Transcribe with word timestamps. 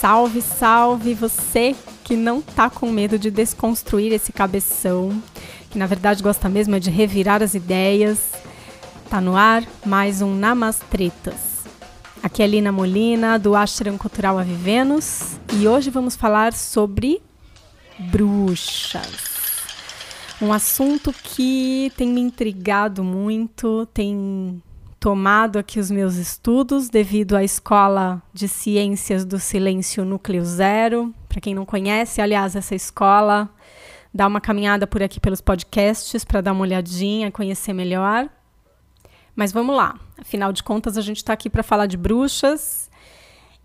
Salve, 0.00 0.40
salve 0.40 1.12
você 1.12 1.74
que 2.04 2.14
não 2.14 2.40
tá 2.40 2.70
com 2.70 2.88
medo 2.88 3.18
de 3.18 3.32
desconstruir 3.32 4.12
esse 4.12 4.32
cabeção, 4.32 5.20
que 5.70 5.76
na 5.76 5.86
verdade 5.86 6.22
gosta 6.22 6.48
mesmo 6.48 6.76
é 6.76 6.78
de 6.78 6.88
revirar 6.88 7.42
as 7.42 7.54
ideias. 7.54 8.30
Tá 9.10 9.20
no 9.20 9.36
ar 9.36 9.64
mais 9.84 10.22
um 10.22 10.36
Namastretas. 10.36 11.64
Aqui 12.22 12.44
é 12.44 12.46
Lina 12.46 12.70
Molina, 12.70 13.40
do 13.40 13.56
Ashram 13.56 13.98
Cultural 13.98 14.38
Avivenos, 14.38 15.36
e 15.54 15.66
hoje 15.66 15.90
vamos 15.90 16.14
falar 16.14 16.52
sobre 16.52 17.20
bruxas. 17.98 19.26
Um 20.40 20.52
assunto 20.52 21.12
que 21.12 21.92
tem 21.96 22.08
me 22.08 22.20
intrigado 22.20 23.02
muito, 23.02 23.84
tem 23.92 24.62
tomado 25.00 25.58
aqui 25.58 25.78
os 25.78 25.90
meus 25.90 26.16
estudos 26.16 26.88
devido 26.88 27.36
à 27.36 27.44
Escola 27.44 28.22
de 28.32 28.48
Ciências 28.48 29.24
do 29.24 29.38
Silêncio 29.38 30.04
Núcleo 30.04 30.44
Zero. 30.44 31.14
Para 31.28 31.40
quem 31.40 31.54
não 31.54 31.64
conhece, 31.64 32.20
aliás, 32.20 32.56
essa 32.56 32.74
escola 32.74 33.48
dá 34.12 34.26
uma 34.26 34.40
caminhada 34.40 34.86
por 34.86 35.02
aqui 35.02 35.20
pelos 35.20 35.40
podcasts 35.40 36.24
para 36.24 36.40
dar 36.40 36.52
uma 36.52 36.62
olhadinha, 36.62 37.30
conhecer 37.30 37.72
melhor. 37.72 38.28
Mas 39.36 39.52
vamos 39.52 39.76
lá. 39.76 39.94
Afinal 40.18 40.52
de 40.52 40.62
contas, 40.62 40.98
a 40.98 41.00
gente 41.00 41.18
está 41.18 41.32
aqui 41.32 41.48
para 41.48 41.62
falar 41.62 41.86
de 41.86 41.96
bruxas 41.96 42.90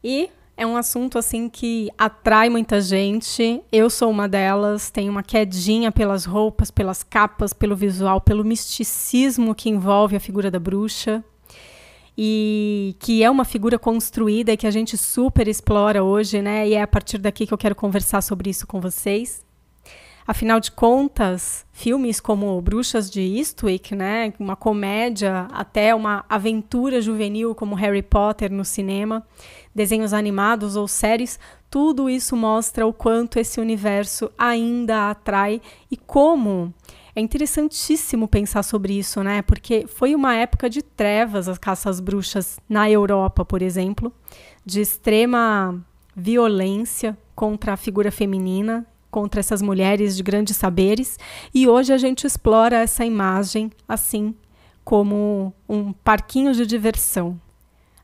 e 0.04 0.30
é 0.56 0.66
um 0.66 0.78
assunto 0.78 1.18
assim 1.18 1.50
que 1.50 1.90
atrai 1.98 2.50
muita 2.50 2.80
gente. 2.80 3.62
Eu 3.72 3.90
sou 3.90 4.10
uma 4.10 4.28
delas, 4.28 4.92
tenho 4.92 5.12
uma 5.12 5.24
quedinha 5.24 5.92
pelas 5.92 6.26
roupas, 6.26 6.70
pelas 6.70 7.02
capas, 7.02 7.54
pelo 7.54 7.76
visual, 7.76 8.22
pelo 8.22 8.44
misticismo 8.44 9.56
que 9.56 9.70
envolve 9.70 10.16
a 10.16 10.20
figura 10.20 10.52
da 10.52 10.60
bruxa. 10.60 11.24
E 12.16 12.96
que 13.00 13.24
é 13.24 13.30
uma 13.30 13.44
figura 13.44 13.80
construída 13.80 14.54
e 14.54 14.58
que 14.58 14.68
a 14.68 14.72
gente 14.72 14.96
super 14.96 15.48
explora 15.48 16.04
hoje, 16.04 16.44
né? 16.44 16.68
E 16.68 16.76
é 16.76 16.82
a 16.84 16.88
partir 16.88 17.18
daqui 17.18 17.48
que 17.48 17.54
eu 17.54 17.58
quero 17.58 17.74
conversar 17.74 18.22
sobre 18.22 18.52
isso 18.52 18.68
com 18.68 18.80
vocês. 18.80 19.43
Afinal 20.26 20.60
de 20.60 20.72
contas, 20.72 21.66
filmes 21.72 22.22
como 22.22 22.62
Bruxas 22.62 23.12
de 23.12 23.22
Eastwick, 23.22 23.94
né, 23.94 24.34
uma 24.40 24.56
comédia, 24.56 25.48
até 25.52 25.94
uma 25.94 26.24
aventura 26.30 27.02
juvenil 27.02 27.54
como 27.54 27.76
Harry 27.76 28.02
Potter 28.02 28.52
no 28.52 28.64
cinema, 28.64 29.26
desenhos 29.76 30.14
animados 30.14 30.78
ou 30.78 30.88
séries, 30.88 31.38
tudo 31.70 32.10
isso 32.10 32.38
mostra 32.38 32.88
o 32.88 32.94
quanto 32.94 33.38
esse 33.38 33.60
universo 33.60 34.32
ainda 34.38 35.10
atrai 35.10 35.62
e 35.92 35.98
como 35.98 36.74
é 37.16 37.20
interessantíssimo 37.20 38.28
pensar 38.28 38.64
sobre 38.64 38.98
isso, 38.98 39.22
né? 39.22 39.42
Porque 39.42 39.86
foi 39.88 40.16
uma 40.16 40.36
época 40.36 40.70
de 40.70 40.82
trevas 40.82 41.48
as 41.48 41.58
caças 41.58 42.00
bruxas 42.00 42.60
na 42.68 42.90
Europa, 42.90 43.44
por 43.44 43.62
exemplo, 43.62 44.12
de 44.66 44.82
extrema 44.82 45.84
violência 46.16 47.18
contra 47.36 47.74
a 47.74 47.78
figura 47.78 48.12
feminina 48.12 48.86
contra 49.14 49.40
essas 49.40 49.62
mulheres 49.62 50.18
de 50.18 50.24
grandes 50.24 50.58
saberes, 50.58 51.20
e 51.54 51.68
hoje 51.68 51.94
a 51.94 52.00
gente 52.00 52.26
explora 52.26 52.78
essa 52.78 53.06
imagem 53.06 53.70
assim 53.88 54.34
como 54.84 55.54
um 55.70 55.94
parquinho 55.94 56.52
de 56.52 56.66
diversão. 56.66 57.40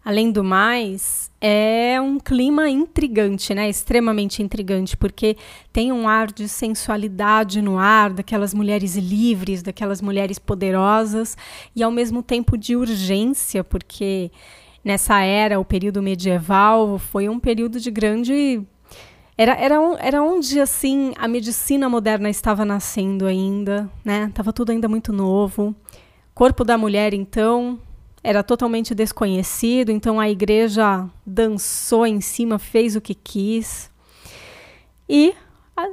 Além 0.06 0.32
do 0.32 0.44
mais, 0.44 1.32
é 1.42 2.00
um 2.00 2.20
clima 2.20 2.70
intrigante, 2.70 3.56
né? 3.56 3.68
Extremamente 3.68 4.44
intrigante, 4.44 4.96
porque 4.96 5.36
tem 5.74 5.92
um 5.92 6.08
ar 6.08 6.32
de 6.32 6.48
sensualidade 6.48 7.60
no 7.60 7.80
ar, 7.80 8.14
daquelas 8.14 8.54
mulheres 8.54 8.96
livres, 8.96 9.64
daquelas 9.64 10.02
mulheres 10.02 10.38
poderosas, 10.38 11.36
e 11.76 11.82
ao 11.82 11.92
mesmo 11.92 12.22
tempo 12.22 12.56
de 12.56 12.76
urgência, 12.76 13.64
porque 13.64 14.32
nessa 14.86 15.20
era, 15.22 15.60
o 15.60 15.66
período 15.66 16.02
medieval, 16.02 17.00
foi 17.00 17.28
um 17.28 17.40
período 17.40 17.80
de 17.80 17.90
grande 17.92 18.62
era, 19.39 19.54
era, 19.54 19.76
era 20.02 20.22
onde, 20.22 20.60
assim, 20.60 21.14
a 21.17 21.26
medicina 21.26 21.88
moderna 21.88 22.30
estava 22.30 22.66
nascendo 22.66 23.26
ainda, 23.26 23.89
né? 24.04 24.30
Tava 24.36 24.52
tudo 24.52 24.73
ainda 24.73 24.89
muito 24.89 25.14
novo. 25.14 25.73
Corpo 26.36 26.66
da 26.66 26.77
mulher, 26.77 27.14
então, 27.14 27.80
era 28.22 28.44
totalmente 28.44 28.94
desconhecido, 28.94 29.92
então 29.92 30.20
a 30.20 30.30
igreja 30.30 31.10
dançou 31.26 32.05
em 32.05 32.20
cima, 32.20 32.60
fez 32.60 32.98
o 32.98 33.02
que 33.02 33.16
quis. 33.16 33.89
E 35.08 35.33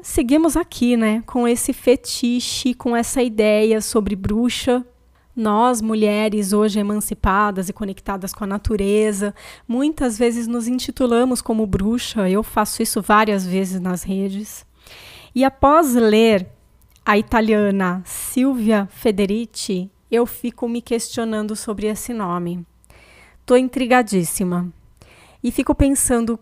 seguimos 0.03 0.57
aqui, 0.57 0.97
né, 0.97 1.23
com 1.25 1.47
esse 1.47 1.73
fetiche, 1.73 2.75
com 2.75 2.97
essa 2.97 3.23
ideia 3.23 3.81
sobre 3.81 4.17
bruxa, 4.17 4.84
nós, 5.37 5.83
mulheres, 5.83 6.55
hoje 6.55 6.81
emancipadas 6.81 7.69
e 7.69 7.73
conectadas 7.73 8.33
com 8.33 8.45
a 8.45 8.47
natureza, 8.47 9.35
muitas 9.69 10.17
vezes 10.17 10.47
nos 10.47 10.67
intitulamos 10.67 11.43
como 11.43 11.67
bruxa. 11.67 12.29
Eu 12.31 12.43
faço 12.43 12.83
isso 12.83 13.03
várias 13.03 13.47
vezes 13.47 13.79
nas 13.79 14.03
redes. 14.03 14.65
E 15.35 15.45
após 15.45 15.95
ler 15.95 16.49
a 17.05 17.19
italiana 17.19 18.03
Silvia 18.07 18.89
Federici, 18.91 19.91
eu 20.11 20.25
fico 20.25 20.67
me 20.67 20.81
questionando 20.81 21.55
sobre 21.55 21.87
esse 21.87 22.15
nome. 22.15 22.67
Estou 23.41 23.59
intrigadíssima. 23.59 24.73
E 25.43 25.53
fico 25.53 25.75
pensando 25.75 26.41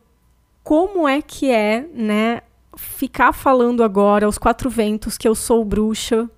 como 0.63 1.09
é 1.09 1.21
que 1.21 1.51
é, 1.51 1.87
né, 1.93 2.43
ficar 2.77 3.33
falando 3.33 3.83
agora 3.83 4.27
aos 4.27 4.39
quatro 4.39 4.71
ventos 4.71 5.19
que 5.19 5.27
eu 5.27 5.35
sou 5.35 5.65
bruxa 5.65 6.31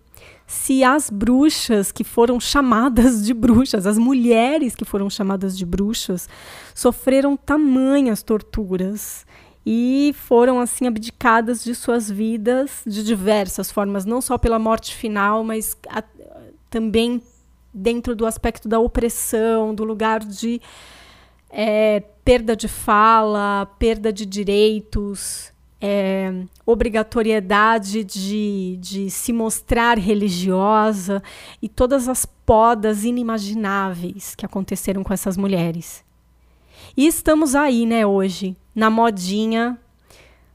se 0.46 0.84
as 0.84 1.10
bruxas 1.10 1.90
que 1.90 2.04
foram 2.04 2.38
chamadas 2.38 3.24
de 3.24 3.34
bruxas, 3.34 3.86
as 3.86 3.98
mulheres 3.98 4.76
que 4.76 4.84
foram 4.84 5.10
chamadas 5.10 5.58
de 5.58 5.66
bruxas, 5.66 6.28
sofreram 6.74 7.36
tamanhas 7.36 8.22
torturas 8.22 9.26
e 9.64 10.14
foram 10.16 10.60
assim 10.60 10.86
abdicadas 10.86 11.64
de 11.64 11.74
suas 11.74 12.08
vidas 12.08 12.82
de 12.86 13.02
diversas 13.02 13.72
formas, 13.72 14.04
não 14.04 14.20
só 14.20 14.38
pela 14.38 14.58
morte 14.58 14.94
final, 14.94 15.42
mas 15.42 15.76
a, 15.88 16.04
também 16.70 17.20
dentro 17.74 18.14
do 18.14 18.24
aspecto 18.24 18.68
da 18.68 18.78
opressão, 18.78 19.74
do 19.74 19.82
lugar 19.82 20.20
de 20.20 20.60
é, 21.50 22.00
perda 22.24 22.54
de 22.54 22.68
fala, 22.68 23.66
perda 23.78 24.12
de 24.12 24.24
direitos, 24.24 25.52
é, 25.80 26.32
obrigatoriedade 26.64 28.02
de, 28.02 28.78
de 28.80 29.10
se 29.10 29.32
mostrar 29.32 29.98
religiosa 29.98 31.22
e 31.60 31.68
todas 31.68 32.08
as 32.08 32.24
podas 32.24 33.04
inimagináveis 33.04 34.34
que 34.34 34.46
aconteceram 34.46 35.04
com 35.04 35.12
essas 35.12 35.36
mulheres. 35.36 36.04
E 36.96 37.06
estamos 37.06 37.54
aí, 37.54 37.84
né, 37.84 38.06
hoje, 38.06 38.56
na 38.74 38.88
modinha 38.88 39.78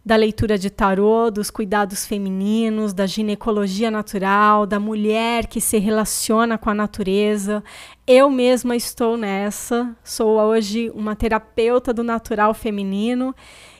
da 0.03 0.15
leitura 0.15 0.57
de 0.57 0.71
tarô, 0.71 1.29
dos 1.29 1.51
cuidados 1.51 2.07
femininos, 2.07 2.91
da 2.91 3.05
ginecologia 3.05 3.91
natural, 3.91 4.65
da 4.65 4.79
mulher 4.79 5.45
que 5.45 5.61
se 5.61 5.77
relaciona 5.77 6.57
com 6.57 6.71
a 6.71 6.73
natureza. 6.73 7.63
Eu 8.07 8.29
mesma 8.29 8.75
estou 8.75 9.15
nessa, 9.15 9.95
sou 10.03 10.39
hoje 10.39 10.91
uma 10.95 11.15
terapeuta 11.15 11.93
do 11.93 12.03
natural 12.03 12.51
feminino. 12.55 13.35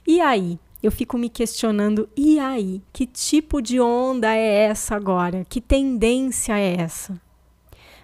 E 0.05 0.21
aí, 0.21 0.59
eu 0.81 0.91
fico 0.91 1.17
me 1.17 1.29
questionando: 1.29 2.09
e 2.15 2.39
aí? 2.39 2.81
Que 2.91 3.05
tipo 3.05 3.61
de 3.61 3.79
onda 3.79 4.33
é 4.33 4.65
essa 4.65 4.95
agora? 4.95 5.45
Que 5.47 5.61
tendência 5.61 6.57
é 6.57 6.75
essa? 6.79 7.19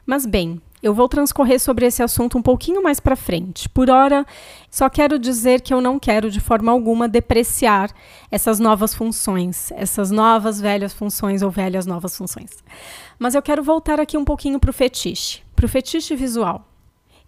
Mas 0.05 0.25
bem, 0.25 0.61
eu 0.81 0.93
vou 0.93 1.09
transcorrer 1.09 1.59
sobre 1.59 1.85
esse 1.85 2.03
assunto 2.03 2.38
um 2.38 2.41
pouquinho 2.41 2.81
mais 2.81 2.99
para 2.99 3.15
frente. 3.15 3.67
Por 3.67 3.89
hora, 3.89 4.25
só 4.69 4.89
quero 4.89 5.17
dizer 5.17 5.61
que 5.61 5.73
eu 5.73 5.81
não 5.81 5.97
quero 5.97 6.29
de 6.29 6.39
forma 6.39 6.71
alguma 6.71 7.09
depreciar 7.09 7.91
essas 8.31 8.59
novas 8.59 8.94
funções, 8.94 9.71
essas 9.71 10.11
novas 10.11 10.61
velhas 10.61 10.94
funções 10.94 11.41
ou 11.41 11.49
velhas 11.49 11.85
novas 11.85 12.15
funções. 12.15 12.51
Mas 13.17 13.35
eu 13.35 13.41
quero 13.41 13.63
voltar 13.63 13.99
aqui 13.99 14.17
um 14.17 14.25
pouquinho 14.25 14.59
para 14.59 14.69
o 14.69 14.73
fetiche, 14.73 15.41
para 15.55 15.65
o 15.65 15.69
fetiche 15.69 16.15
visual 16.15 16.66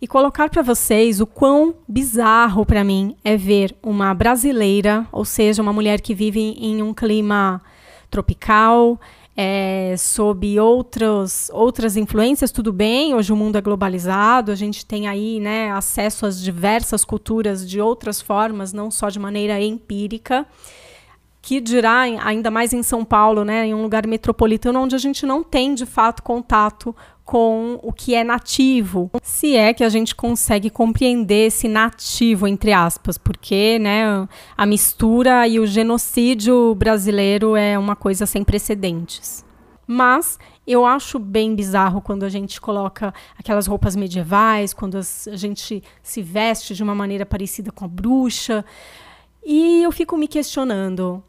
e 0.02 0.08
colocar 0.08 0.50
para 0.50 0.62
vocês 0.62 1.20
o 1.20 1.28
quão 1.28 1.76
bizarro 1.88 2.66
para 2.66 2.84
mim 2.84 3.16
é 3.24 3.36
ver 3.36 3.76
uma 3.84 4.14
brasileira, 4.14 5.06
ou 5.12 5.26
seja, 5.26 5.62
uma 5.62 5.74
mulher 5.74 6.00
que 6.00 6.14
vive 6.14 6.40
em 6.40 6.82
um 6.82 6.94
clima 6.94 7.62
tropical, 8.10 9.00
é, 9.36 9.96
sob 9.98 10.60
outros, 10.60 11.50
outras 11.54 11.96
influências, 11.96 12.52
tudo 12.52 12.74
bem, 12.74 13.14
hoje 13.14 13.32
o 13.32 13.36
mundo 13.36 13.58
é 13.58 13.62
globalizado, 13.62 14.52
a 14.52 14.56
gente 14.56 14.86
tem 14.86 15.08
aí 15.08 15.40
né, 15.40 15.72
acesso 15.72 16.26
às 16.26 16.42
diversas 16.42 17.06
culturas 17.06 17.70
de 17.70 17.80
outras 17.80 18.22
formas, 18.22 18.74
não 18.74 18.90
só 18.90 19.10
de 19.10 19.20
maneira 19.20 19.62
empírica 19.62 20.46
que 21.42 21.62
dirá 21.62 22.02
ainda 22.02 22.52
mais 22.52 22.74
em 22.74 22.84
São 22.84 23.06
Paulo, 23.06 23.44
né, 23.44 23.68
em 23.68 23.74
um 23.74 23.82
lugar 23.82 24.06
metropolitano 24.06 24.80
onde 24.82 24.96
a 24.96 25.00
gente 25.00 25.26
não 25.26 25.44
tem 25.44 25.74
de 25.74 25.86
fato 25.86 26.22
contato 26.22 26.96
com 27.24 27.80
o 27.84 27.94
que 27.94 28.16
é 28.16 28.24
nativo, 28.24 29.12
se 29.22 29.56
é 29.56 29.72
que 29.72 29.84
a 29.84 29.90
gente 29.90 30.16
consegue 30.16 30.70
compreender 30.70 31.48
esse 31.48 31.68
nativo 31.68 32.48
entre 32.48 32.74
aspas, 32.74 33.18
porque, 33.18 33.78
né, 33.80 34.28
a 34.58 34.66
mistura 34.66 35.48
e 35.48 35.60
o 35.60 35.68
genocídio 35.68 36.74
brasileiro 36.74 37.56
é 37.56 37.78
uma 37.78 37.96
coisa 37.96 38.26
sem 38.26 38.44
precedentes. 38.44 39.46
Mas 39.86 40.38
eu 40.68 40.86
acho 40.86 41.18
bem 41.18 41.56
bizarro 41.56 42.00
quando 42.00 42.24
a 42.24 42.30
gente 42.30 42.62
coloca 42.62 43.12
aquelas 43.38 43.66
roupas 43.66 43.96
medievais, 43.96 44.72
quando 44.72 45.00
a 45.00 45.36
gente 45.36 45.84
se 46.04 46.22
veste 46.22 46.76
de 46.76 46.84
uma 46.84 46.94
maneira 46.94 47.26
parecida 47.26 47.72
com 47.72 47.86
a 47.86 47.88
bruxa. 47.88 48.64
E 49.44 49.84
eu 49.84 49.92
fico 49.92 50.18
me 50.18 50.28
questionando: 50.28 51.16
o 51.16 51.24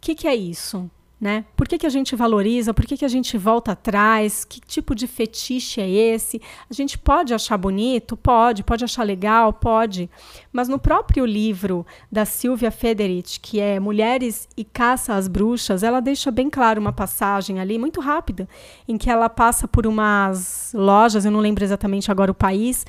que, 0.00 0.14
que 0.14 0.26
é 0.26 0.34
isso? 0.34 0.90
Né? 1.20 1.46
Por 1.56 1.66
que, 1.66 1.78
que 1.78 1.86
a 1.86 1.90
gente 1.90 2.14
valoriza? 2.14 2.74
Por 2.74 2.84
que, 2.84 2.98
que 2.98 3.04
a 3.04 3.08
gente 3.08 3.38
volta 3.38 3.72
atrás? 3.72 4.44
Que 4.44 4.60
tipo 4.60 4.94
de 4.94 5.06
fetiche 5.06 5.80
é 5.80 5.88
esse? 5.88 6.42
A 6.68 6.74
gente 6.74 6.98
pode 6.98 7.32
achar 7.32 7.56
bonito? 7.56 8.14
Pode. 8.14 8.62
Pode 8.62 8.84
achar 8.84 9.04
legal? 9.04 9.50
Pode. 9.50 10.10
Mas 10.52 10.68
no 10.68 10.78
próprio 10.78 11.24
livro 11.24 11.86
da 12.12 12.26
Silvia 12.26 12.70
Federici, 12.70 13.40
que 13.40 13.58
é 13.58 13.80
Mulheres 13.80 14.46
e 14.54 14.64
Caça 14.64 15.14
às 15.14 15.26
Bruxas, 15.26 15.82
ela 15.82 16.00
deixa 16.00 16.30
bem 16.30 16.50
claro 16.50 16.78
uma 16.78 16.92
passagem 16.92 17.58
ali, 17.58 17.78
muito 17.78 18.02
rápida, 18.02 18.46
em 18.86 18.98
que 18.98 19.08
ela 19.08 19.30
passa 19.30 19.66
por 19.66 19.86
umas 19.86 20.72
lojas, 20.74 21.24
eu 21.24 21.30
não 21.30 21.40
lembro 21.40 21.64
exatamente 21.64 22.10
agora 22.10 22.30
o 22.30 22.34
país, 22.34 22.84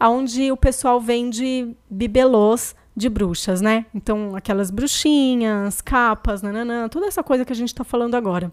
onde 0.00 0.52
o 0.52 0.56
pessoal 0.56 1.00
vende 1.00 1.74
bibelôs 1.90 2.76
de 2.94 3.08
bruxas, 3.08 3.60
né? 3.60 3.86
Então, 3.94 4.36
aquelas 4.36 4.70
bruxinhas, 4.70 5.80
capas, 5.80 6.42
nananã, 6.42 6.88
toda 6.88 7.06
essa 7.06 7.22
coisa 7.22 7.44
que 7.44 7.52
a 7.52 7.56
gente 7.56 7.68
está 7.68 7.84
falando 7.84 8.14
agora. 8.14 8.52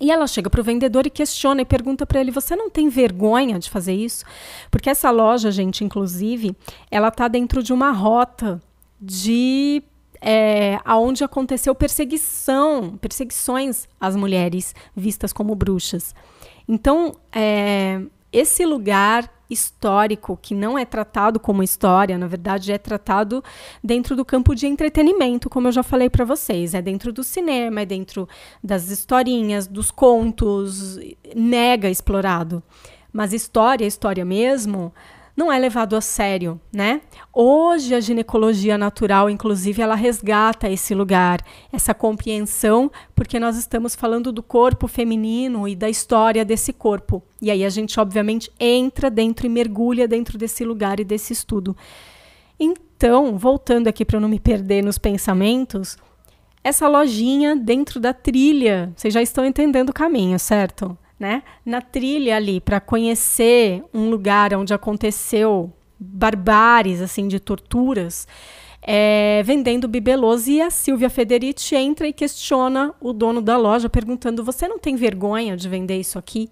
E 0.00 0.10
ela 0.10 0.26
chega 0.26 0.50
para 0.50 0.60
o 0.60 0.64
vendedor 0.64 1.06
e 1.06 1.10
questiona 1.10 1.62
e 1.62 1.64
pergunta 1.64 2.04
para 2.04 2.20
ele: 2.20 2.30
Você 2.30 2.56
não 2.56 2.68
tem 2.68 2.88
vergonha 2.88 3.58
de 3.58 3.70
fazer 3.70 3.94
isso? 3.94 4.24
Porque 4.70 4.90
essa 4.90 5.10
loja, 5.10 5.52
gente, 5.52 5.84
inclusive, 5.84 6.56
ela 6.90 7.10
tá 7.10 7.28
dentro 7.28 7.62
de 7.62 7.72
uma 7.72 7.92
rota 7.92 8.60
de 9.00 9.82
é, 10.20 10.80
aonde 10.84 11.22
aconteceu 11.22 11.74
perseguição, 11.74 12.96
perseguições 13.00 13.86
às 14.00 14.16
mulheres 14.16 14.74
vistas 14.96 15.32
como 15.32 15.54
bruxas. 15.54 16.14
Então, 16.66 17.14
é, 17.30 18.00
esse 18.32 18.64
lugar 18.64 19.30
histórico 19.54 20.38
que 20.40 20.54
não 20.54 20.76
é 20.78 20.84
tratado 20.84 21.40
como 21.40 21.62
história, 21.62 22.18
na 22.18 22.26
verdade 22.26 22.70
é 22.72 22.76
tratado 22.76 23.42
dentro 23.82 24.14
do 24.14 24.24
campo 24.24 24.54
de 24.54 24.66
entretenimento, 24.66 25.48
como 25.48 25.68
eu 25.68 25.72
já 25.72 25.82
falei 25.82 26.10
para 26.10 26.24
vocês, 26.24 26.74
é 26.74 26.82
dentro 26.82 27.12
do 27.12 27.24
cinema, 27.24 27.80
é 27.80 27.86
dentro 27.86 28.28
das 28.62 28.90
historinhas, 28.90 29.66
dos 29.66 29.90
contos, 29.90 30.98
mega 31.34 31.88
explorado. 31.88 32.62
Mas 33.12 33.32
história, 33.32 33.86
história 33.86 34.24
mesmo, 34.24 34.92
não 35.36 35.52
é 35.52 35.58
levado 35.58 35.96
a 35.96 36.00
sério, 36.00 36.60
né? 36.72 37.00
Hoje 37.32 37.94
a 37.94 38.00
ginecologia 38.00 38.78
natural, 38.78 39.28
inclusive, 39.28 39.82
ela 39.82 39.96
resgata 39.96 40.68
esse 40.68 40.94
lugar, 40.94 41.40
essa 41.72 41.92
compreensão, 41.92 42.90
porque 43.14 43.40
nós 43.40 43.56
estamos 43.56 43.96
falando 43.96 44.30
do 44.30 44.42
corpo 44.42 44.86
feminino 44.86 45.66
e 45.66 45.74
da 45.74 45.88
história 45.88 46.44
desse 46.44 46.72
corpo. 46.72 47.22
E 47.42 47.50
aí 47.50 47.64
a 47.64 47.68
gente, 47.68 47.98
obviamente, 47.98 48.50
entra 48.60 49.10
dentro 49.10 49.46
e 49.46 49.48
mergulha 49.48 50.06
dentro 50.06 50.38
desse 50.38 50.64
lugar 50.64 51.00
e 51.00 51.04
desse 51.04 51.32
estudo. 51.32 51.76
Então, 52.58 53.36
voltando 53.36 53.88
aqui 53.88 54.04
para 54.04 54.16
eu 54.16 54.20
não 54.20 54.28
me 54.28 54.38
perder 54.38 54.84
nos 54.84 54.98
pensamentos, 54.98 55.98
essa 56.62 56.86
lojinha 56.86 57.56
dentro 57.56 57.98
da 57.98 58.12
trilha, 58.12 58.92
vocês 58.96 59.12
já 59.12 59.20
estão 59.20 59.44
entendendo 59.44 59.90
o 59.90 59.94
caminho, 59.94 60.38
certo? 60.38 60.96
Né, 61.24 61.42
na 61.64 61.80
trilha 61.80 62.36
ali 62.36 62.60
para 62.60 62.78
conhecer 62.78 63.82
um 63.94 64.10
lugar 64.10 64.52
onde 64.52 64.74
aconteceu 64.74 65.72
barbares 65.98 67.00
assim 67.00 67.26
de 67.26 67.40
torturas, 67.40 68.28
é, 68.82 69.42
vendendo 69.42 69.88
bibelôs 69.88 70.46
e 70.46 70.60
a 70.60 70.68
Silvia 70.68 71.08
Federici 71.08 71.74
entra 71.76 72.06
e 72.06 72.12
questiona 72.12 72.94
o 73.00 73.10
dono 73.14 73.40
da 73.40 73.56
loja 73.56 73.88
perguntando: 73.88 74.44
"Você 74.44 74.68
não 74.68 74.78
tem 74.78 74.96
vergonha 74.96 75.56
de 75.56 75.66
vender 75.66 75.98
isso 75.98 76.18
aqui?" 76.18 76.50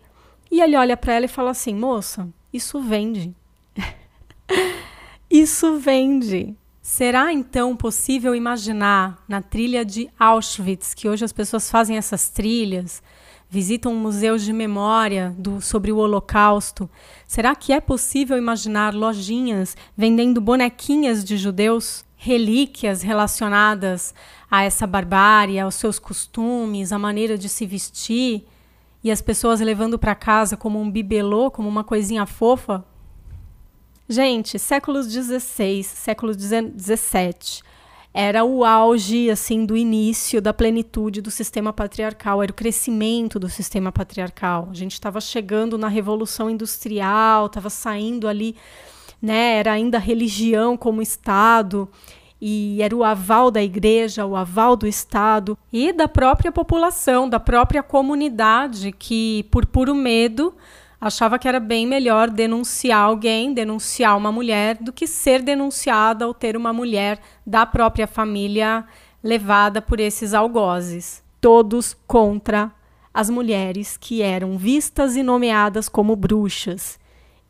E 0.51 0.63
ele 0.63 0.75
olha 0.75 0.97
para 0.97 1.13
ela 1.13 1.27
e 1.27 1.29
fala 1.29 1.51
assim: 1.51 1.75
"Moça, 1.75 2.27
isso 2.51 2.81
vende." 2.81 3.35
isso 5.31 5.77
vende. 5.77 6.57
Será 6.81 7.31
então 7.31 7.77
possível 7.77 8.35
imaginar 8.35 9.23
na 9.29 9.43
trilha 9.43 9.85
de 9.85 10.09
Auschwitz, 10.19 10.95
que 10.95 11.11
hoje 11.11 11.27
as 11.27 11.33
pessoas 11.33 11.71
fazem 11.71 11.99
essas 11.99 12.31
trilhas, 12.31 13.03
visitam 13.53 13.95
museus 13.95 14.43
de 14.43 14.51
memória 14.51 15.35
do, 15.37 15.61
sobre 15.61 15.93
o 15.93 15.99
Holocausto. 15.99 16.89
Será 17.29 17.55
que 17.55 17.71
é 17.71 17.83
possível 17.83 18.39
imaginar 18.39 18.95
lojinhas 18.95 19.77
vendendo 19.95 20.41
bonequinhas 20.41 21.23
de 21.23 21.37
judeus, 21.37 22.03
relíquias 22.17 23.03
relacionadas 23.03 24.15
a 24.51 24.63
essa 24.63 24.87
barbárie, 24.87 25.61
aos 25.61 25.75
seus 25.75 25.99
costumes, 25.99 26.93
a 26.93 26.99
maneira 26.99 27.37
de 27.37 27.47
se 27.47 27.67
vestir, 27.67 28.47
e 29.05 29.11
as 29.11 29.21
pessoas 29.21 29.61
levando 29.61 29.99
para 29.99 30.15
casa 30.15 30.57
como 30.57 30.81
um 30.81 30.91
bibelô, 30.91 31.51
como 31.51 31.69
uma 31.69 31.85
coisinha 31.85 32.25
fofa? 32.25 32.83
Gente, 34.09 34.59
séculos 34.59 35.13
XVI, 35.13 35.85
século 35.85 36.33
XVII 36.33 37.63
era 38.15 38.45
o 38.45 38.65
auge 38.65 39.31
assim 39.31 39.65
do 39.65 39.77
início 39.77 40.41
da 40.41 40.53
plenitude 40.53 41.23
do 41.23 41.31
sistema 41.31 41.73
patriarcal, 41.73 42.43
era 42.43 42.53
o 42.53 42.55
crescimento 42.55 43.39
do 43.39 43.49
sistema 43.49 43.91
patriarcal. 43.91 44.69
A 44.71 44.75
gente 44.75 44.93
estava 44.93 45.21
chegando 45.21 45.79
na 45.79 45.89
revolução 45.89 46.51
industrial, 46.51 47.47
estava 47.47 47.71
saindo 47.71 48.29
ali, 48.29 48.55
né? 49.21 49.57
Era 49.57 49.73
ainda 49.73 49.99
religião 49.99 50.77
como 50.77 51.01
estado 51.01 51.89
e 52.45 52.83
era 52.83 52.95
o 52.95 53.05
aval 53.05 53.53
da 53.53 53.63
igreja, 53.63 54.27
o 54.27 54.35
aval 54.35 54.75
do 54.75 54.85
Estado 54.85 55.57
e 55.73 55.93
da 55.93 56.09
própria 56.09 56.51
população, 56.51 57.29
da 57.29 57.39
própria 57.39 57.85
comunidade 57.85 58.91
que, 58.91 59.47
por 59.49 59.65
puro 59.65 59.95
medo, 59.95 60.53
achava 61.03 61.37
que 61.37 61.49
era 61.49 61.59
bem 61.59 61.85
melhor 61.85 62.31
denunciar 62.31 63.01
alguém, 63.01 63.53
denunciar 63.53 64.17
uma 64.17 64.31
mulher, 64.31 64.77
do 64.81 64.93
que 64.93 65.09
ser 65.09 65.43
denunciada 65.43 66.29
ou 66.29 66.33
ter 66.33 66.57
uma 66.57 66.73
mulher 66.73 67.19
da 67.45 67.67
própria 67.67 68.07
família 68.07 68.85
levada 69.21 69.83
por 69.83 69.99
esses 69.99 70.33
algozes. 70.33 71.21
Todos 71.41 71.93
contra 72.07 72.71
as 73.13 73.29
mulheres 73.29 73.97
que 73.97 74.23
eram 74.23 74.57
vistas 74.57 75.17
e 75.17 75.25
nomeadas 75.25 75.89
como 75.89 76.15
bruxas. 76.15 77.01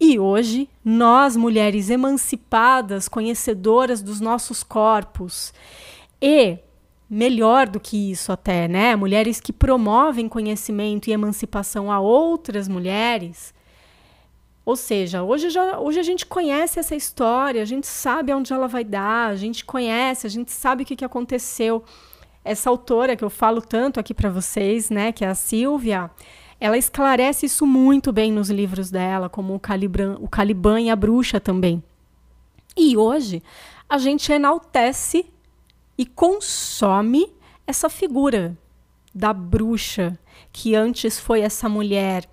E 0.00 0.19
hoje, 0.19 0.66
nós, 0.82 1.37
mulheres 1.37 1.90
emancipadas, 1.90 3.06
conhecedoras 3.06 4.00
dos 4.00 4.19
nossos 4.19 4.62
corpos 4.62 5.52
e 6.22 6.56
melhor 7.14 7.69
do 7.69 7.79
que 7.79 8.11
isso 8.11 8.32
até, 8.32 8.67
né? 8.67 8.97
Mulheres 8.97 9.38
que 9.38 9.53
promovem 9.53 10.31
conhecimento 10.31 11.09
e 11.09 11.12
emancipação 11.12 11.93
a 11.93 12.00
outras 12.00 12.67
mulheres. 12.67 13.53
Ou 14.64 14.75
seja, 14.75 15.23
hoje, 15.23 15.50
já, 15.50 15.79
hoje 15.79 16.00
a 16.00 16.03
gente 16.03 16.25
conhece 16.25 16.81
essa 16.81 16.96
história, 16.96 17.60
a 17.60 17.67
gente 17.67 17.86
sabe 17.86 18.32
aonde 18.32 18.51
ela 18.51 18.67
vai 18.67 18.82
dar, 18.82 19.29
a 19.29 19.36
gente 19.36 19.63
conhece, 19.63 20.27
a 20.27 20.31
gente 20.31 20.51
sabe 20.51 20.84
o 20.84 20.86
que, 20.86 20.96
que 20.96 21.05
aconteceu. 21.05 21.84
Essa 22.43 22.70
autora 22.70 23.15
que 23.15 23.22
eu 23.22 23.31
falo 23.31 23.60
tanto 23.60 24.01
aqui 24.01 24.15
para 24.15 24.31
vocês, 24.31 24.89
né, 24.89 25.13
que 25.13 25.22
é 25.22 25.29
a 25.29 25.34
Silvia, 25.34 26.10
ela 26.58 26.79
esclarece 26.79 27.44
isso 27.44 27.67
muito 27.67 28.10
bem 28.10 28.32
nos 28.32 28.48
livros 28.48 28.91
dela, 28.91 29.29
como 29.29 29.55
o 29.55 29.60
Caliban, 29.60 30.17
o 30.19 30.29
Caliban 30.29 30.81
e 30.81 30.89
a 30.89 30.96
Bruxa 30.96 31.39
também. 31.39 31.82
E 32.75 32.96
hoje 32.96 33.43
a 33.86 33.98
gente 33.98 34.32
enaltece 34.32 35.27
e 35.96 36.06
consome 36.06 37.32
essa 37.67 37.89
figura 37.89 38.56
da 39.15 39.32
bruxa 39.32 40.19
que 40.53 40.75
antes 40.75 41.19
foi 41.19 41.41
essa 41.41 41.69
mulher 41.69 42.29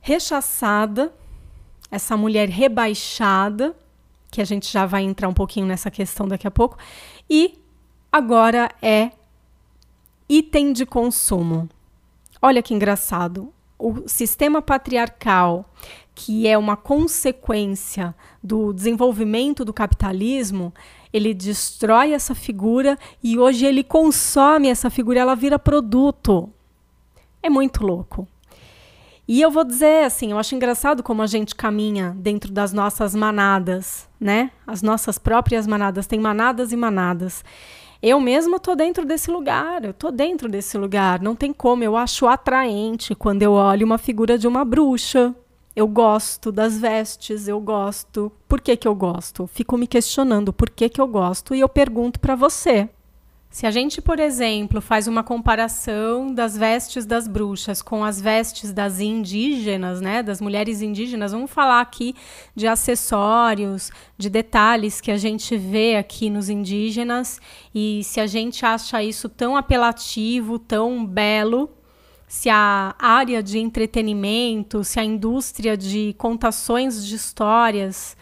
rechaçada, 0.00 1.12
essa 1.90 2.16
mulher 2.16 2.48
rebaixada, 2.48 3.76
que 4.30 4.40
a 4.40 4.44
gente 4.44 4.70
já 4.70 4.86
vai 4.86 5.02
entrar 5.02 5.28
um 5.28 5.34
pouquinho 5.34 5.66
nessa 5.66 5.90
questão 5.90 6.28
daqui 6.28 6.46
a 6.46 6.50
pouco, 6.50 6.76
e 7.28 7.58
agora 8.10 8.70
é 8.80 9.10
item 10.28 10.72
de 10.72 10.84
consumo. 10.84 11.68
Olha 12.40 12.62
que 12.62 12.74
engraçado. 12.74 13.52
O 13.78 14.08
sistema 14.08 14.62
patriarcal, 14.62 15.70
que 16.14 16.46
é 16.48 16.56
uma 16.56 16.76
consequência 16.76 18.14
do 18.42 18.72
desenvolvimento 18.72 19.64
do 19.64 19.72
capitalismo, 19.72 20.72
ele 21.12 21.32
destrói 21.34 22.12
essa 22.12 22.34
figura 22.34 22.98
e 23.22 23.38
hoje 23.38 23.64
ele 23.66 23.82
consome 23.82 24.68
essa 24.68 24.90
figura, 24.90 25.20
ela 25.20 25.34
vira 25.34 25.58
produto. 25.58 26.50
É 27.42 27.48
muito 27.48 27.84
louco. 27.84 28.26
E 29.28 29.42
eu 29.42 29.50
vou 29.50 29.64
dizer 29.64 30.04
assim, 30.04 30.30
eu 30.30 30.38
acho 30.38 30.54
engraçado 30.54 31.02
como 31.02 31.20
a 31.20 31.26
gente 31.26 31.54
caminha 31.54 32.16
dentro 32.16 32.52
das 32.52 32.72
nossas 32.72 33.12
manadas, 33.14 34.08
né? 34.20 34.52
As 34.64 34.82
nossas 34.82 35.18
próprias 35.18 35.66
manadas, 35.66 36.06
tem 36.06 36.20
manadas 36.20 36.70
e 36.70 36.76
manadas. 36.76 37.44
Eu 38.00 38.20
mesma 38.20 38.60
tô 38.60 38.76
dentro 38.76 39.04
desse 39.04 39.30
lugar, 39.30 39.84
eu 39.84 39.92
tô 39.92 40.12
dentro 40.12 40.48
desse 40.48 40.78
lugar, 40.78 41.20
não 41.20 41.34
tem 41.34 41.52
como, 41.52 41.82
eu 41.82 41.96
acho 41.96 42.28
atraente 42.28 43.16
quando 43.16 43.42
eu 43.42 43.52
olho 43.52 43.84
uma 43.84 43.98
figura 43.98 44.38
de 44.38 44.46
uma 44.46 44.64
bruxa, 44.64 45.34
eu 45.76 45.86
gosto 45.86 46.50
das 46.50 46.78
vestes, 46.78 47.46
eu 47.46 47.60
gosto. 47.60 48.32
Por 48.48 48.62
que, 48.62 48.74
que 48.78 48.88
eu 48.88 48.94
gosto? 48.94 49.46
Fico 49.46 49.76
me 49.76 49.86
questionando 49.86 50.50
por 50.50 50.70
que, 50.70 50.88
que 50.88 51.00
eu 51.00 51.06
gosto 51.06 51.54
e 51.54 51.60
eu 51.60 51.68
pergunto 51.68 52.18
para 52.18 52.34
você. 52.34 52.88
Se 53.50 53.66
a 53.66 53.70
gente, 53.70 54.02
por 54.02 54.18
exemplo, 54.18 54.80
faz 54.80 55.06
uma 55.06 55.22
comparação 55.22 56.32
das 56.34 56.56
vestes 56.56 57.06
das 57.06 57.28
bruxas 57.28 57.80
com 57.80 58.04
as 58.04 58.20
vestes 58.20 58.72
das 58.72 59.00
indígenas, 59.00 60.00
né, 60.00 60.22
das 60.22 60.40
mulheres 60.40 60.82
indígenas, 60.82 61.32
vamos 61.32 61.50
falar 61.50 61.80
aqui 61.80 62.14
de 62.54 62.66
acessórios, 62.66 63.90
de 64.16 64.28
detalhes 64.28 65.00
que 65.00 65.10
a 65.10 65.16
gente 65.16 65.56
vê 65.56 65.96
aqui 65.96 66.28
nos 66.28 66.48
indígenas, 66.50 67.40
e 67.74 68.02
se 68.04 68.20
a 68.20 68.26
gente 68.26 68.64
acha 68.66 69.02
isso 69.02 69.28
tão 69.28 69.56
apelativo, 69.56 70.58
tão 70.58 71.04
belo, 71.06 71.70
se 72.26 72.48
a 72.48 72.94
área 72.98 73.42
de 73.42 73.58
entretenimento, 73.58 74.82
se 74.82 74.98
a 74.98 75.04
indústria 75.04 75.76
de 75.76 76.14
contações 76.18 77.04
de 77.04 77.14
histórias 77.14 78.16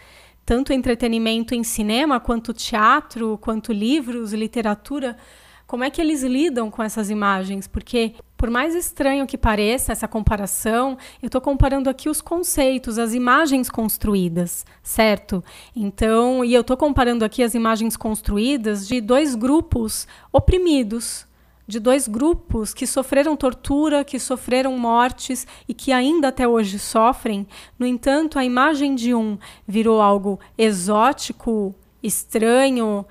tanto 0.45 0.71
entretenimento 0.71 1.55
em 1.55 1.63
cinema, 1.63 2.19
quanto 2.19 2.53
teatro, 2.53 3.37
quanto 3.41 3.73
livros, 3.73 4.31
literatura, 4.31 5.17
como 5.65 5.83
é 5.83 5.89
que 5.89 5.99
eles 5.99 6.21
lidam 6.21 6.69
com 6.69 6.83
essas 6.83 7.09
imagens? 7.09 7.67
Porque, 7.67 8.13
por 8.37 8.51
mais 8.51 8.75
estranho 8.75 9.25
que 9.25 9.39
pareça 9.39 9.91
essa 9.91 10.07
comparação, 10.07 10.95
eu 11.19 11.25
estou 11.25 11.41
comparando 11.41 11.89
aqui 11.89 12.07
os 12.07 12.21
conceitos, 12.21 12.99
as 12.99 13.15
imagens 13.15 13.67
construídas, 13.71 14.63
certo? 14.83 15.43
Então, 15.75 16.45
e 16.45 16.53
eu 16.53 16.61
estou 16.61 16.77
comparando 16.77 17.25
aqui 17.25 17.41
as 17.41 17.55
imagens 17.55 17.97
construídas 17.97 18.87
de 18.87 19.01
dois 19.01 19.33
grupos 19.33 20.07
oprimidos 20.31 21.25
de 21.67 21.79
dois 21.79 22.07
grupos 22.07 22.73
que 22.73 22.85
sofreram 22.85 23.35
tortura, 23.35 24.03
que 24.03 24.19
sofreram 24.19 24.77
mortes 24.77 25.47
e 25.67 25.73
que 25.73 25.91
ainda 25.91 26.27
até 26.27 26.47
hoje 26.47 26.77
sofrem. 26.77 27.47
No 27.77 27.85
entanto, 27.85 28.37
a 28.37 28.45
imagem 28.45 28.95
de 28.95 29.13
um 29.13 29.37
virou 29.67 30.01
algo 30.01 30.39
exótico, 30.57 31.73
estranho, 32.01 33.05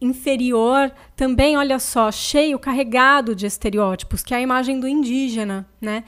inferior, 0.00 0.92
também, 1.16 1.56
olha 1.56 1.78
só, 1.78 2.10
cheio, 2.10 2.58
carregado 2.58 3.34
de 3.34 3.46
estereótipos, 3.46 4.22
que 4.22 4.34
é 4.34 4.38
a 4.38 4.42
imagem 4.42 4.80
do 4.80 4.88
indígena, 4.88 5.68
né? 5.80 6.04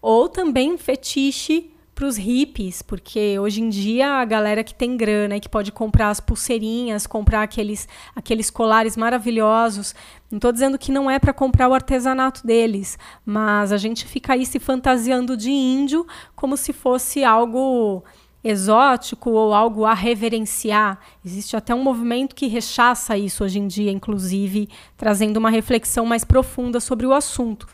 Ou 0.00 0.28
também 0.28 0.76
fetiche 0.76 1.73
para 1.94 2.06
os 2.06 2.16
hippies, 2.16 2.82
porque 2.82 3.38
hoje 3.38 3.62
em 3.62 3.68
dia 3.68 4.14
a 4.14 4.24
galera 4.24 4.64
que 4.64 4.74
tem 4.74 4.96
grana 4.96 5.36
e 5.36 5.40
que 5.40 5.48
pode 5.48 5.70
comprar 5.70 6.10
as 6.10 6.18
pulseirinhas, 6.18 7.06
comprar 7.06 7.42
aqueles, 7.42 7.88
aqueles 8.16 8.50
colares 8.50 8.96
maravilhosos, 8.96 9.94
não 10.30 10.38
estou 10.38 10.50
dizendo 10.50 10.76
que 10.76 10.90
não 10.90 11.08
é 11.08 11.18
para 11.18 11.32
comprar 11.32 11.68
o 11.68 11.74
artesanato 11.74 12.44
deles, 12.44 12.98
mas 13.24 13.70
a 13.70 13.76
gente 13.76 14.04
fica 14.04 14.32
aí 14.32 14.44
se 14.44 14.58
fantasiando 14.58 15.36
de 15.36 15.50
índio 15.50 16.06
como 16.34 16.56
se 16.56 16.72
fosse 16.72 17.22
algo 17.22 18.02
exótico 18.42 19.30
ou 19.30 19.54
algo 19.54 19.84
a 19.84 19.94
reverenciar. 19.94 20.98
Existe 21.24 21.56
até 21.56 21.74
um 21.74 21.82
movimento 21.82 22.34
que 22.34 22.46
rechaça 22.46 23.16
isso 23.16 23.42
hoje 23.42 23.58
em 23.58 23.66
dia, 23.66 23.90
inclusive, 23.90 24.68
trazendo 24.96 25.38
uma 25.38 25.48
reflexão 25.48 26.04
mais 26.04 26.24
profunda 26.24 26.78
sobre 26.78 27.06
o 27.06 27.14
assunto. 27.14 27.66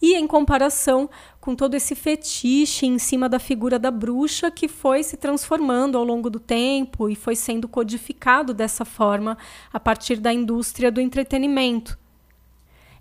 E 0.00 0.14
em 0.14 0.26
comparação 0.26 1.10
com 1.40 1.56
todo 1.56 1.74
esse 1.74 1.94
fetiche 1.94 2.86
em 2.86 2.98
cima 2.98 3.28
da 3.28 3.38
figura 3.38 3.78
da 3.78 3.90
bruxa 3.90 4.50
que 4.50 4.68
foi 4.68 5.02
se 5.02 5.16
transformando 5.16 5.98
ao 5.98 6.04
longo 6.04 6.30
do 6.30 6.38
tempo 6.38 7.08
e 7.08 7.16
foi 7.16 7.34
sendo 7.34 7.66
codificado 7.66 8.54
dessa 8.54 8.84
forma 8.84 9.36
a 9.72 9.80
partir 9.80 10.16
da 10.16 10.32
indústria 10.32 10.90
do 10.90 11.00
entretenimento. 11.00 11.98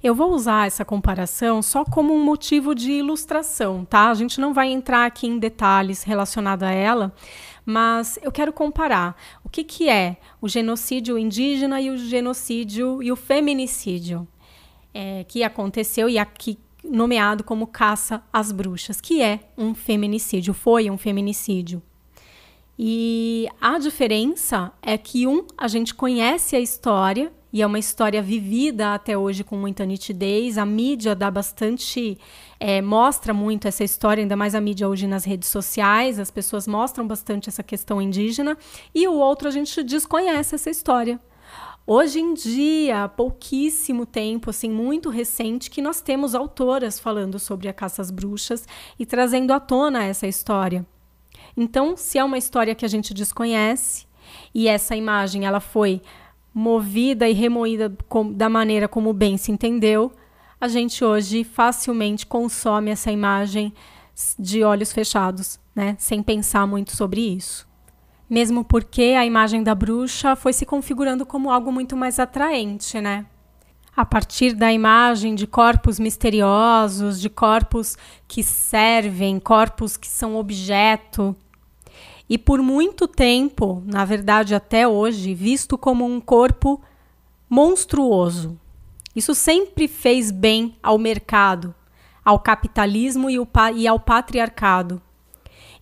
Eu 0.02 0.14
vou 0.14 0.32
usar 0.32 0.68
essa 0.68 0.86
comparação 0.86 1.62
só 1.62 1.84
como 1.84 2.14
um 2.14 2.24
motivo 2.24 2.76
de 2.76 2.92
ilustração, 2.92 3.84
tá? 3.84 4.10
A 4.10 4.14
gente 4.14 4.40
não 4.40 4.54
vai 4.54 4.70
entrar 4.70 5.06
aqui 5.06 5.28
em 5.28 5.40
detalhes 5.40 6.04
relacionados 6.04 6.68
a 6.68 6.72
ela, 6.72 7.14
mas 7.66 8.20
eu 8.22 8.32
quero 8.32 8.54
comparar 8.54 9.16
o 9.44 9.50
que, 9.50 9.64
que 9.64 9.90
é 9.90 10.18
o 10.40 10.48
genocídio 10.48 11.18
indígena 11.18 11.82
e 11.82 11.90
o 11.90 11.98
genocídio 11.98 13.02
e 13.02 13.12
o 13.12 13.16
feminicídio 13.16 14.28
é, 14.94 15.24
que 15.24 15.44
aconteceu 15.44 16.08
e 16.08 16.18
aqui 16.18 16.60
nomeado 16.90 17.44
como 17.44 17.68
caça 17.68 18.24
às 18.32 18.52
bruxas, 18.52 19.00
que 19.02 19.22
é 19.22 19.40
um 19.58 19.74
feminicídio, 19.74 20.54
foi 20.54 20.90
um 20.90 20.98
feminicídio. 20.98 21.82
E 22.80 23.48
a 23.60 23.80
diferença 23.80 24.72
é 24.82 24.98
que 24.98 25.26
um 25.26 25.46
a 25.58 25.68
gente 25.68 25.96
conhece 25.96 26.56
a 26.56 26.60
história 26.60 27.32
e 27.52 27.62
é 27.62 27.66
uma 27.66 27.80
história 27.80 28.22
vivida 28.22 28.94
até 28.94 29.18
hoje 29.18 29.44
com 29.44 29.56
muita 29.56 29.86
nitidez. 29.86 30.58
A 30.58 30.66
mídia 30.66 31.16
dá 31.16 31.32
bastante, 31.32 32.18
é, 32.60 32.82
mostra 32.82 33.34
muito 33.34 33.68
essa 33.68 33.84
história, 33.84 34.22
ainda 34.22 34.36
mais 34.36 34.54
a 34.54 34.62
mídia 34.62 34.88
hoje 34.88 35.08
nas 35.08 35.24
redes 35.24 35.50
sociais. 35.50 36.20
As 36.20 36.30
pessoas 36.30 36.68
mostram 36.68 37.08
bastante 37.08 37.50
essa 37.50 37.64
questão 37.64 38.02
indígena. 38.02 38.56
E 38.94 39.08
o 39.08 39.14
outro 39.14 39.48
a 39.48 39.52
gente 39.52 39.82
desconhece 39.82 40.54
essa 40.54 40.70
história. 40.70 41.20
Hoje 41.90 42.20
em 42.20 42.34
dia, 42.34 43.06
há 43.06 43.08
pouquíssimo 43.08 44.06
tempo, 44.06 44.50
assim, 44.50 44.70
muito 44.70 45.10
recente, 45.10 45.70
que 45.70 45.82
nós 45.82 46.02
temos 46.02 46.36
autoras 46.36 47.00
falando 47.00 47.40
sobre 47.40 47.70
a 47.70 47.74
caça 47.74 48.02
às 48.02 48.12
bruxas 48.12 48.68
e 49.00 49.06
trazendo 49.06 49.54
à 49.54 49.60
tona 49.62 50.04
essa 50.04 50.28
história. 50.28 50.86
Então, 51.56 51.96
se 51.96 52.18
é 52.18 52.24
uma 52.26 52.38
história 52.38 52.76
que 52.76 52.84
a 52.84 52.90
gente 52.90 53.14
desconhece 53.14 54.06
e 54.54 54.68
essa 54.68 54.98
imagem 54.98 55.46
ela 55.46 55.62
foi 55.62 56.02
movida 56.54 57.30
e 57.30 57.32
remoída 57.32 57.96
com, 58.10 58.34
da 58.34 58.50
maneira 58.50 58.90
como 58.90 59.14
bem 59.14 59.38
se 59.38 59.54
entendeu, 59.54 60.12
a 60.60 60.68
gente 60.68 61.06
hoje 61.06 61.46
facilmente 61.46 62.26
consome 62.26 62.92
essa 62.92 63.14
imagem 63.14 63.74
de 64.38 64.62
olhos 64.62 64.92
fechados, 64.92 65.58
né, 65.74 65.96
sem 65.98 66.22
pensar 66.22 66.68
muito 66.68 66.94
sobre 66.94 67.22
isso 67.22 67.67
mesmo 68.30 68.64
porque 68.64 69.16
a 69.18 69.26
imagem 69.26 69.64
da 69.64 69.74
bruxa 69.74 70.36
foi 70.36 70.54
se 70.54 70.66
configurando 70.66 71.26
como 71.26 71.50
algo 71.50 71.72
muito 71.72 71.96
mais 71.96 72.20
atraente, 72.20 73.00
né? 73.00 73.26
A 73.96 74.06
partir 74.06 74.54
da 74.54 74.72
imagem 74.72 75.34
de 75.34 75.48
corpos 75.48 76.00
misteriosos, 76.00 77.20
de 77.20 77.30
corpos 77.30 77.98
que 78.28 78.44
servem, 78.44 79.40
corpos 79.40 79.98
que 79.98 80.08
são 80.08 80.36
objeto. 80.36 81.36
E 82.30 82.38
por 82.38 82.62
muito 82.62 83.08
tempo, 83.08 83.82
na 83.86 84.06
verdade 84.06 84.54
até 84.54 84.88
hoje, 84.88 85.34
visto 85.34 85.78
como 85.78 86.06
um 86.06 86.20
corpo 86.20 86.82
monstruoso. 87.50 88.60
Isso 89.16 89.34
sempre 89.34 89.88
fez 89.88 90.30
bem 90.30 90.76
ao 90.84 91.00
mercado, 91.00 91.74
ao 92.24 92.38
capitalismo 92.40 93.30
e 93.30 93.88
ao 93.88 94.00
patriarcado. 94.00 95.02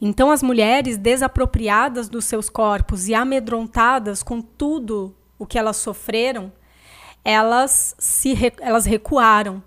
Então, 0.01 0.31
as 0.31 0.43
mulheres 0.43 0.97
desapropriadas 0.97 2.09
dos 2.09 2.25
seus 2.25 2.49
corpos 2.49 3.07
e 3.07 3.13
amedrontadas 3.13 4.21
com 4.21 4.41
tudo 4.41 5.15
o 5.39 5.45
que 5.45 5.57
elas 5.57 5.77
sofreram, 5.77 6.51
elas 7.23 7.95
se 7.97 8.35
elas 8.61 8.85
recuaram 8.85 9.63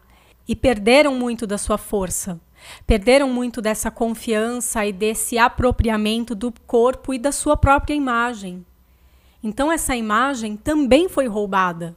e 0.47 0.54
perderam 0.54 1.14
muito 1.14 1.47
da 1.47 1.58
sua 1.58 1.78
força. 1.78 2.40
Perderam 2.87 3.28
muito 3.28 3.61
dessa 3.62 3.90
confiança 3.90 4.85
e 4.85 4.92
desse 4.92 5.38
apropriamento 5.38 6.35
do 6.35 6.52
corpo 6.66 7.14
e 7.14 7.18
da 7.18 7.32
sua 7.32 7.56
própria 7.56 7.94
imagem. 7.94 8.64
Então 9.42 9.70
essa 9.70 9.94
imagem 9.94 10.56
também 10.56 11.08
foi 11.08 11.26
roubada. 11.26 11.97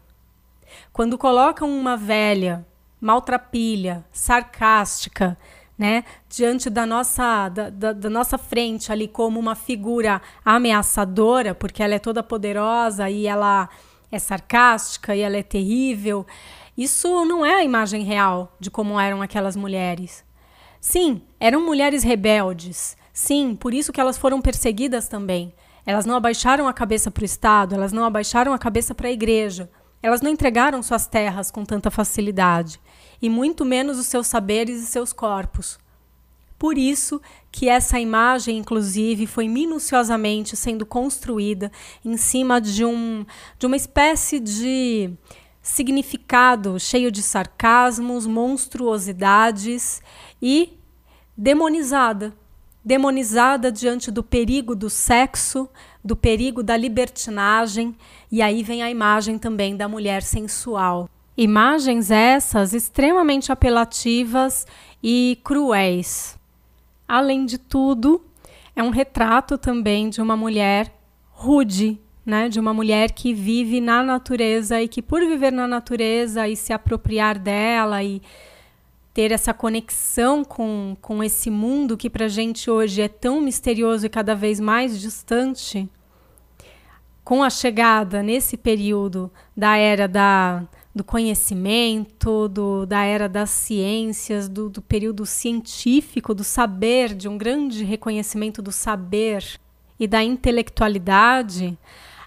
Quando 0.94 1.18
colocam 1.18 1.70
uma 1.70 1.98
velha 1.98 2.66
maltrapilha, 3.00 4.06
sarcástica, 4.12 5.38
né, 5.82 6.04
diante 6.30 6.70
da 6.70 6.86
nossa, 6.86 7.50
da, 7.50 7.72
da, 7.72 7.92
da, 7.92 8.08
nossa 8.08 8.38
frente 8.38 8.92
ali 8.92 9.08
como 9.08 9.40
uma 9.40 9.56
figura 9.56 10.22
ameaçadora, 10.46 11.56
porque 11.56 11.82
ela 11.82 11.96
é 11.96 11.98
toda 11.98 12.22
poderosa 12.22 13.10
e 13.10 13.26
ela 13.26 13.68
é 14.12 14.20
sarcástica 14.20 15.16
e 15.16 15.22
ela 15.22 15.38
é 15.38 15.42
terrível. 15.42 16.24
Isso 16.78 17.26
não 17.26 17.44
é 17.44 17.56
a 17.56 17.64
imagem 17.64 18.04
real 18.04 18.56
de 18.60 18.70
como 18.70 19.00
eram 19.00 19.24
aquelas 19.24 19.56
mulheres. 19.56 20.24
Sim, 20.80 21.24
eram 21.40 21.66
mulheres 21.66 22.04
rebeldes. 22.04 22.96
Sim, 23.12 23.56
por 23.56 23.74
isso 23.74 23.92
que 23.92 24.00
elas 24.00 24.20
foram 24.20 24.40
perseguidas 24.40 25.08
também. 25.08 25.52
Elas 25.84 26.06
não 26.06 26.16
abaixaram 26.16 26.68
a 26.68 26.74
cabeça 26.74 27.10
para 27.10 27.24
o 27.24 27.26
Estado, 27.26 27.74
elas 27.74 27.92
não 27.92 28.06
abaixaram 28.06 28.54
a 28.54 28.60
cabeça 28.60 28.94
para 28.94 29.08
a 29.08 29.12
igreja. 29.12 29.68
Elas 30.04 30.22
não 30.22 30.30
entregaram 30.30 30.84
suas 30.84 31.08
terras 31.08 31.50
com 31.50 31.66
tanta 31.66 31.90
facilidade 31.90 32.80
e 33.22 33.30
muito 33.30 33.64
menos 33.64 34.00
os 34.00 34.08
seus 34.08 34.28
saberes 34.28 34.82
e 34.82 34.86
seus 34.86 35.14
corpos. 35.14 35.80
Por 36.62 36.78
isso 36.78 37.20
que 37.52 37.68
essa 37.68 38.00
imagem, 38.00 38.58
inclusive, 38.60 39.26
foi 39.26 39.48
minuciosamente 39.48 40.56
sendo 40.56 40.86
construída 40.86 41.72
em 42.06 42.16
cima 42.18 42.62
de, 42.62 42.86
um, 42.86 43.26
de 43.58 43.66
uma 43.66 43.76
espécie 43.76 44.40
de 44.40 45.12
significado 45.62 46.80
cheio 46.80 47.12
de 47.12 47.24
sarcasmos, 47.24 48.28
monstruosidades 48.28 50.02
e 50.42 50.78
demonizada. 51.36 52.32
Demonizada 52.86 53.72
diante 53.72 54.12
do 54.12 54.24
perigo 54.24 54.76
do 54.76 54.90
sexo, 54.90 55.68
do 56.04 56.16
perigo 56.16 56.62
da 56.62 56.78
libertinagem, 56.78 57.96
e 58.32 58.42
aí 58.42 58.62
vem 58.64 58.82
a 58.82 58.90
imagem 58.90 59.40
também 59.40 59.76
da 59.76 59.88
mulher 59.88 60.24
sensual. 60.24 61.10
Imagens 61.38 62.12
essas 62.12 62.74
extremamente 62.74 63.52
apelativas 63.52 64.68
e 65.02 65.40
cruéis. 65.44 66.38
Além 67.08 67.46
de 67.46 67.58
tudo, 67.58 68.24
é 68.76 68.84
um 68.84 68.90
retrato 68.90 69.58
também 69.58 70.10
de 70.10 70.22
uma 70.22 70.36
mulher 70.36 70.94
rude, 71.32 72.00
né, 72.26 72.50
de 72.50 72.60
uma 72.60 72.74
mulher 72.74 73.12
que 73.12 73.34
vive 73.34 73.82
na 73.82 74.04
natureza 74.04 74.82
e 74.82 74.88
que, 74.88 75.02
por 75.02 75.22
viver 75.22 75.52
na 75.52 75.68
natureza 75.68 76.48
e 76.48 76.56
se 76.56 76.72
apropriar 76.72 77.40
dela 77.40 78.04
e 78.04 78.22
ter 79.14 79.32
essa 79.32 79.54
conexão 79.54 80.44
com, 80.44 80.96
com 81.02 81.24
esse 81.24 81.50
mundo 81.50 81.98
que 81.98 82.10
para 82.10 82.26
a 82.26 82.30
gente 82.30 82.70
hoje 82.70 83.02
é 83.02 83.08
tão 83.08 83.42
misterioso 83.42 84.06
e 84.06 84.10
cada 84.10 84.36
vez 84.36 84.60
mais 84.60 85.00
distante, 85.00 85.90
com 87.24 87.44
a 87.44 87.50
chegada 87.50 88.24
nesse 88.24 88.56
período 88.56 89.32
da 89.56 89.76
era 89.76 90.08
da, 90.08 90.64
do 90.94 91.04
conhecimento, 91.04 92.48
do, 92.50 92.86
da 92.86 93.04
era 93.04 93.30
das 93.30 93.50
ciências, 93.50 94.50
do, 94.50 94.70
do 94.70 94.82
período 94.82 95.26
científico, 95.26 96.34
do 96.34 96.44
saber, 96.44 97.14
de 97.14 97.30
um 97.30 97.38
grande 97.38 97.84
reconhecimento 97.84 98.62
do 98.62 98.72
saber 98.72 99.60
e 100.00 100.08
da 100.08 100.24
intelectualidade, 100.24 101.78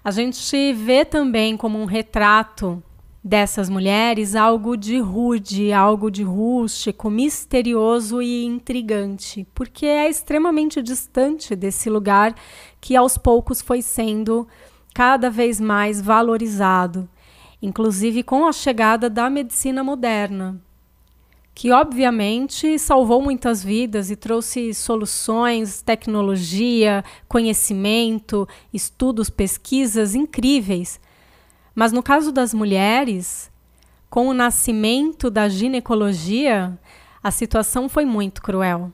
a 0.03 0.11
gente 0.11 0.73
vê 0.73 1.03
também 1.03 1.57
como 1.57 1.79
um 1.79 1.85
retrato 1.85 2.81
dessas 3.23 3.69
mulheres 3.69 4.35
algo 4.35 4.77
de 4.77 4.99
rude, 4.99 5.73
algo 5.73 6.11
de 6.11 6.21
rústico, 6.21 7.09
misterioso 7.09 8.21
e 8.21 8.45
intrigante, 8.45 9.47
porque 9.53 9.87
é 9.87 10.07
extremamente 10.07 10.79
distante 10.79 11.55
desse 11.55 11.89
lugar 11.89 12.35
que 12.79 12.95
aos 12.95 13.17
poucos 13.17 13.61
foi 13.61 13.81
sendo 13.81 14.47
cada 14.93 15.29
vez 15.29 15.59
mais 15.59 15.99
valorizado, 15.99 17.09
inclusive 17.61 18.23
com 18.23 18.47
a 18.47 18.51
chegada 18.51 19.09
da 19.09 19.29
medicina 19.29 19.83
moderna 19.83 20.61
que 21.55 21.71
obviamente 21.71 22.77
salvou 22.77 23.21
muitas 23.21 23.63
vidas 23.63 24.11
e 24.11 24.17
trouxe 24.17 24.73
soluções, 24.73 25.81
tecnologia, 25.81 27.01
conhecimento, 27.29 28.45
estudos, 28.73 29.29
pesquisas 29.29 30.13
incríveis. 30.13 30.99
Mas 31.73 31.93
no 31.93 32.03
caso 32.03 32.33
das 32.33 32.53
mulheres, 32.53 33.49
com 34.09 34.27
o 34.27 34.33
nascimento 34.33 35.31
da 35.31 35.47
ginecologia, 35.47 36.77
a 37.23 37.31
situação 37.31 37.87
foi 37.87 38.03
muito 38.03 38.41
cruel. 38.41 38.91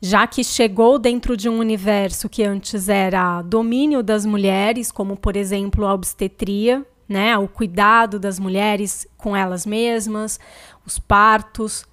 Já 0.00 0.26
que 0.26 0.42
chegou 0.42 0.98
dentro 0.98 1.36
de 1.36 1.48
um 1.48 1.58
universo 1.58 2.28
que 2.28 2.42
antes 2.42 2.88
era 2.88 3.40
domínio 3.42 4.02
das 4.02 4.26
mulheres, 4.26 4.90
como 4.90 5.16
por 5.16 5.36
exemplo 5.36 5.86
a 5.86 5.94
obstetria, 5.94 6.84
né, 7.08 7.36
o 7.38 7.48
cuidado 7.48 8.18
das 8.18 8.38
mulheres 8.38 9.06
com 9.16 9.34
elas 9.34 9.64
mesmas, 9.64 10.38
os 10.84 10.98
partos, 10.98 11.84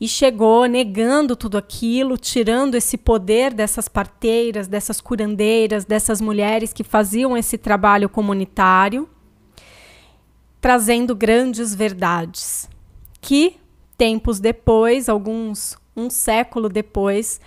e 0.00 0.06
chegou 0.06 0.66
negando 0.66 1.34
tudo 1.34 1.56
aquilo, 1.56 2.18
tirando 2.18 2.74
esse 2.74 2.96
poder 2.96 3.54
dessas 3.54 3.88
parteiras, 3.88 4.68
dessas 4.68 5.00
curandeiras, 5.00 5.84
dessas 5.84 6.20
mulheres 6.20 6.72
que 6.72 6.84
faziam 6.84 7.36
esse 7.36 7.56
trabalho 7.56 8.08
comunitário, 8.08 9.08
trazendo 10.60 11.14
grandes 11.14 11.74
verdades 11.74 12.68
que 13.20 13.56
tempos 13.96 14.40
depois, 14.40 15.08
alguns 15.08 15.76
um 15.96 16.10
século 16.10 16.68
depois, 16.68 17.40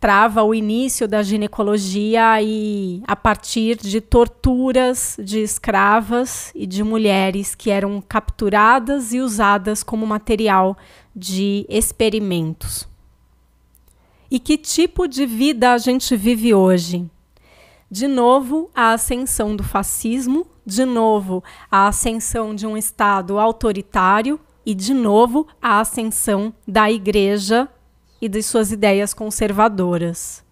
trava 0.00 0.42
o 0.42 0.54
início 0.54 1.06
da 1.06 1.22
ginecologia 1.22 2.40
e 2.40 3.02
a 3.06 3.14
partir 3.14 3.76
de 3.76 4.00
torturas 4.00 5.16
de 5.22 5.40
escravas 5.40 6.50
e 6.54 6.66
de 6.66 6.82
mulheres 6.82 7.54
que 7.54 7.70
eram 7.70 8.00
capturadas 8.00 9.12
e 9.12 9.20
usadas 9.20 9.82
como 9.82 10.06
material 10.06 10.76
de 11.14 11.66
experimentos. 11.68 12.88
E 14.30 14.38
que 14.38 14.56
tipo 14.56 15.06
de 15.06 15.26
vida 15.26 15.72
a 15.72 15.78
gente 15.78 16.16
vive 16.16 16.54
hoje? 16.54 17.06
De 17.90 18.06
novo, 18.06 18.70
a 18.74 18.92
ascensão 18.92 19.54
do 19.54 19.64
fascismo, 19.64 20.46
de 20.64 20.84
novo, 20.84 21.44
a 21.70 21.88
ascensão 21.88 22.54
de 22.54 22.66
um 22.66 22.76
Estado 22.76 23.38
autoritário 23.38 24.40
e, 24.64 24.74
de 24.74 24.94
novo, 24.94 25.46
a 25.60 25.80
ascensão 25.80 26.54
da 26.66 26.90
Igreja 26.90 27.68
e 28.20 28.28
de 28.28 28.42
suas 28.42 28.70
ideias 28.70 29.14
conservadoras. 29.14 30.44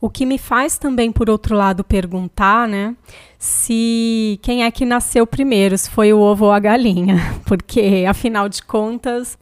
O 0.00 0.08
que 0.08 0.24
me 0.24 0.38
faz 0.38 0.78
também, 0.78 1.10
por 1.10 1.28
outro 1.28 1.56
lado, 1.56 1.82
perguntar, 1.82 2.68
né, 2.68 2.94
se 3.36 4.38
quem 4.42 4.62
é 4.62 4.70
que 4.70 4.84
nasceu 4.84 5.26
primeiro, 5.26 5.76
se 5.76 5.90
foi 5.90 6.12
o 6.12 6.20
ovo 6.20 6.44
ou 6.44 6.52
a 6.52 6.58
galinha, 6.60 7.16
porque 7.44 8.04
afinal 8.08 8.48
de 8.48 8.62
contas, 8.62 9.36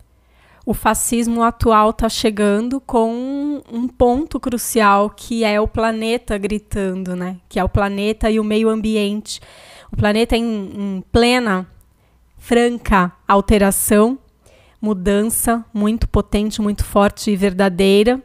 o 0.64 0.72
fascismo 0.72 1.42
atual 1.42 1.90
está 1.90 2.08
chegando 2.08 2.80
com 2.80 3.62
um 3.70 3.86
ponto 3.86 4.40
crucial 4.40 5.10
que 5.10 5.44
é 5.44 5.60
o 5.60 5.68
planeta 5.68 6.38
gritando, 6.38 7.14
né, 7.14 7.36
que 7.50 7.60
é 7.60 7.64
o 7.64 7.68
planeta 7.68 8.30
e 8.30 8.40
o 8.40 8.44
meio 8.44 8.70
ambiente. 8.70 9.40
O 9.92 9.96
planeta 9.96 10.36
em, 10.36 10.42
em 10.42 11.04
plena, 11.12 11.68
franca 12.38 13.12
alteração 13.28 14.18
mudança 14.80 15.64
muito 15.72 16.08
potente, 16.08 16.60
muito 16.60 16.84
forte 16.84 17.30
e 17.30 17.36
verdadeira. 17.36 18.22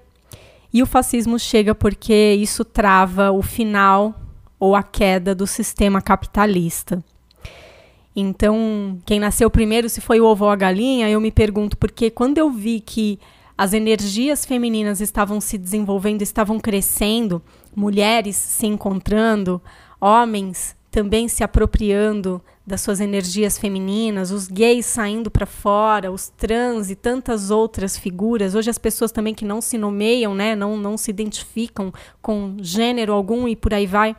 E 0.73 0.81
o 0.81 0.85
fascismo 0.85 1.37
chega 1.37 1.75
porque 1.75 2.33
isso 2.33 2.63
trava 2.63 3.31
o 3.31 3.41
final 3.41 4.15
ou 4.59 4.75
a 4.75 4.83
queda 4.83 5.33
do 5.33 5.47
sistema 5.47 6.01
capitalista. 6.01 7.03
Então, 8.15 8.99
quem 9.05 9.19
nasceu 9.19 9.49
primeiro, 9.49 9.89
se 9.89 10.01
foi 10.01 10.19
o 10.19 10.25
ovo 10.25 10.45
ou 10.45 10.51
a 10.51 10.55
galinha, 10.55 11.09
eu 11.09 11.19
me 11.21 11.31
pergunto, 11.31 11.77
porque 11.77 12.09
quando 12.09 12.37
eu 12.37 12.49
vi 12.49 12.79
que 12.79 13.19
as 13.57 13.73
energias 13.73 14.45
femininas 14.45 15.01
estavam 15.01 15.39
se 15.39 15.57
desenvolvendo, 15.57 16.21
estavam 16.21 16.59
crescendo, 16.59 17.41
mulheres 17.75 18.35
se 18.35 18.65
encontrando, 18.65 19.61
homens 19.99 20.75
também 20.89 21.27
se 21.27 21.43
apropriando 21.43 22.41
das 22.71 22.81
suas 22.81 23.01
energias 23.01 23.57
femininas, 23.57 24.31
os 24.31 24.47
gays 24.47 24.85
saindo 24.85 25.29
para 25.29 25.45
fora, 25.45 26.11
os 26.11 26.29
trans 26.29 26.89
e 26.89 26.95
tantas 26.95 27.51
outras 27.51 27.97
figuras. 27.97 28.55
Hoje 28.55 28.69
as 28.69 28.77
pessoas 28.77 29.11
também 29.11 29.35
que 29.35 29.43
não 29.43 29.59
se 29.59 29.77
nomeiam, 29.77 30.33
né, 30.33 30.55
não, 30.55 30.77
não 30.77 30.97
se 30.97 31.11
identificam 31.11 31.93
com 32.21 32.55
gênero 32.61 33.11
algum 33.13 33.47
e 33.47 33.55
por 33.55 33.73
aí 33.73 33.85
vai. 33.85 34.15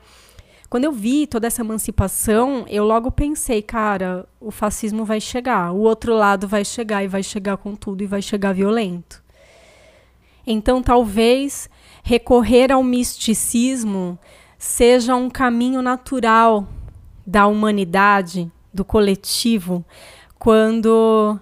Quando 0.68 0.84
eu 0.84 0.92
vi 0.92 1.26
toda 1.26 1.46
essa 1.46 1.62
emancipação, 1.62 2.64
eu 2.68 2.84
logo 2.84 3.10
pensei, 3.10 3.62
cara, 3.62 4.26
o 4.40 4.50
fascismo 4.50 5.04
vai 5.04 5.20
chegar, 5.20 5.72
o 5.72 5.80
outro 5.80 6.14
lado 6.14 6.46
vai 6.46 6.64
chegar 6.64 7.02
e 7.02 7.08
vai 7.08 7.22
chegar 7.22 7.56
com 7.56 7.74
tudo 7.74 8.02
e 8.02 8.06
vai 8.06 8.20
chegar 8.20 8.52
violento. 8.52 9.22
Então, 10.46 10.82
talvez 10.82 11.70
recorrer 12.02 12.70
ao 12.70 12.82
misticismo 12.82 14.18
seja 14.58 15.14
um 15.16 15.30
caminho 15.30 15.80
natural 15.80 16.68
da 17.26 17.46
humanidade, 17.46 18.50
do 18.72 18.84
coletivo, 18.84 19.84
quando 20.38 21.38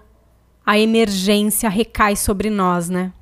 a 0.64 0.78
emergência 0.78 1.68
recai 1.68 2.16
sobre 2.16 2.50
nós, 2.50 2.88
né? 2.88 3.12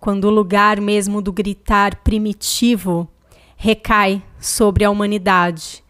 Quando 0.00 0.24
o 0.24 0.30
lugar 0.30 0.80
mesmo 0.80 1.22
do 1.22 1.32
gritar 1.32 1.96
primitivo 1.96 3.08
recai 3.56 4.22
sobre 4.40 4.84
a 4.84 4.90
humanidade. 4.90 5.84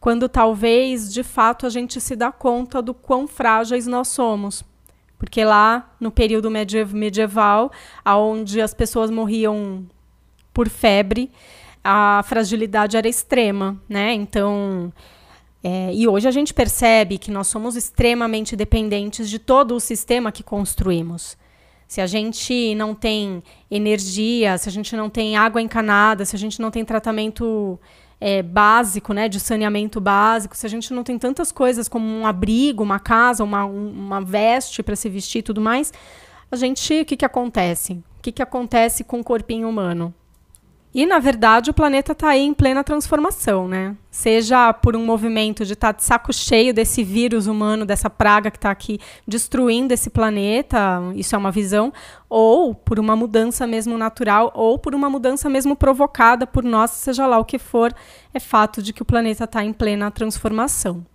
Quando 0.00 0.28
talvez, 0.28 1.12
de 1.12 1.22
fato, 1.22 1.66
a 1.66 1.68
gente 1.68 2.00
se 2.00 2.16
dá 2.16 2.32
conta 2.32 2.80
do 2.80 2.94
quão 2.94 3.28
frágeis 3.28 3.86
nós 3.86 4.08
somos. 4.08 4.64
Porque 5.18 5.44
lá, 5.44 5.94
no 6.00 6.10
período 6.10 6.50
medieval, 6.50 7.70
onde 8.06 8.62
as 8.62 8.72
pessoas 8.72 9.10
morriam 9.10 9.86
por 10.54 10.70
febre, 10.70 11.30
a 11.84 12.22
fragilidade 12.24 12.96
era 12.96 13.06
extrema, 13.06 13.78
né? 13.86 14.14
Então, 14.14 14.90
é, 15.62 15.92
e 15.92 16.08
hoje 16.08 16.26
a 16.26 16.30
gente 16.30 16.54
percebe 16.54 17.18
que 17.18 17.30
nós 17.30 17.46
somos 17.46 17.76
extremamente 17.76 18.56
dependentes 18.56 19.28
de 19.28 19.38
todo 19.38 19.74
o 19.74 19.80
sistema 19.80 20.32
que 20.32 20.42
construímos. 20.42 21.36
Se 21.86 22.00
a 22.00 22.06
gente 22.06 22.74
não 22.76 22.94
tem 22.94 23.42
energia, 23.70 24.56
se 24.56 24.68
a 24.68 24.72
gente 24.72 24.96
não 24.96 25.10
tem 25.10 25.36
água 25.36 25.60
encanada, 25.60 26.24
se 26.24 26.34
a 26.34 26.38
gente 26.38 26.60
não 26.60 26.70
tem 26.70 26.84
tratamento 26.84 27.78
é, 28.20 28.42
básico, 28.42 29.12
né, 29.12 29.28
de 29.28 29.40
saneamento 29.40 30.00
básico, 30.00 30.56
se 30.56 30.64
a 30.64 30.70
gente 30.70 30.94
não 30.94 31.02
tem 31.02 31.18
tantas 31.18 31.50
coisas 31.50 31.88
como 31.88 32.06
um 32.06 32.26
abrigo, 32.26 32.82
uma 32.82 33.00
casa, 33.00 33.42
uma, 33.42 33.64
uma 33.64 34.20
veste 34.20 34.82
para 34.82 34.94
se 34.94 35.08
vestir 35.08 35.40
e 35.40 35.42
tudo 35.42 35.60
mais, 35.60 35.92
a 36.50 36.56
gente, 36.56 37.00
o 37.00 37.04
que, 37.04 37.16
que 37.16 37.24
acontece? 37.24 37.94
O 38.18 38.22
que, 38.22 38.32
que 38.32 38.42
acontece 38.42 39.02
com 39.02 39.20
o 39.20 39.24
corpinho 39.24 39.68
humano? 39.68 40.14
E, 40.92 41.06
na 41.06 41.20
verdade, 41.20 41.70
o 41.70 41.74
planeta 41.74 42.10
está 42.10 42.30
aí 42.30 42.42
em 42.42 42.52
plena 42.52 42.82
transformação, 42.82 43.68
né? 43.68 43.96
Seja 44.10 44.72
por 44.72 44.96
um 44.96 45.06
movimento 45.06 45.64
de 45.64 45.74
estar 45.74 45.92
tá 45.92 45.96
de 45.96 46.02
saco 46.02 46.32
cheio 46.32 46.74
desse 46.74 47.04
vírus 47.04 47.46
humano, 47.46 47.86
dessa 47.86 48.10
praga 48.10 48.50
que 48.50 48.56
está 48.56 48.72
aqui 48.72 48.98
destruindo 49.26 49.94
esse 49.94 50.10
planeta, 50.10 51.00
isso 51.14 51.36
é 51.36 51.38
uma 51.38 51.52
visão, 51.52 51.92
ou 52.28 52.74
por 52.74 52.98
uma 52.98 53.14
mudança 53.14 53.68
mesmo 53.68 53.96
natural, 53.96 54.50
ou 54.52 54.80
por 54.80 54.92
uma 54.92 55.08
mudança 55.08 55.48
mesmo 55.48 55.76
provocada 55.76 56.44
por 56.44 56.64
nós, 56.64 56.90
seja 56.90 57.24
lá 57.24 57.38
o 57.38 57.44
que 57.44 57.58
for, 57.58 57.94
é 58.34 58.40
fato 58.40 58.82
de 58.82 58.92
que 58.92 59.02
o 59.02 59.06
planeta 59.06 59.44
está 59.44 59.64
em 59.64 59.72
plena 59.72 60.10
transformação. 60.10 61.06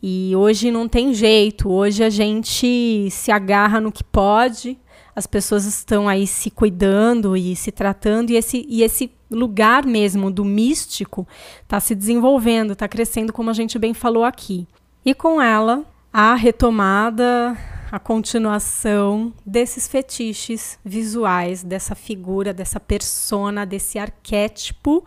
E 0.00 0.32
hoje 0.36 0.70
não 0.70 0.86
tem 0.86 1.12
jeito, 1.12 1.68
hoje 1.68 2.04
a 2.04 2.10
gente 2.10 3.08
se 3.10 3.32
agarra 3.32 3.80
no 3.80 3.90
que 3.90 4.04
pode, 4.04 4.78
as 5.18 5.26
pessoas 5.26 5.64
estão 5.64 6.08
aí 6.08 6.28
se 6.28 6.48
cuidando 6.48 7.36
e 7.36 7.56
se 7.56 7.72
tratando, 7.72 8.30
e 8.30 8.36
esse, 8.36 8.64
e 8.68 8.84
esse 8.84 9.10
lugar 9.28 9.84
mesmo 9.84 10.30
do 10.30 10.44
místico 10.44 11.26
está 11.60 11.80
se 11.80 11.92
desenvolvendo, 11.92 12.72
está 12.72 12.86
crescendo, 12.86 13.32
como 13.32 13.50
a 13.50 13.52
gente 13.52 13.78
bem 13.80 13.92
falou 13.92 14.22
aqui. 14.22 14.66
E 15.04 15.12
com 15.12 15.42
ela, 15.42 15.84
a 16.12 16.36
retomada, 16.36 17.58
a 17.90 17.98
continuação 17.98 19.34
desses 19.44 19.88
fetiches 19.88 20.78
visuais, 20.84 21.64
dessa 21.64 21.96
figura, 21.96 22.54
dessa 22.54 22.78
persona, 22.78 23.66
desse 23.66 23.98
arquétipo 23.98 25.04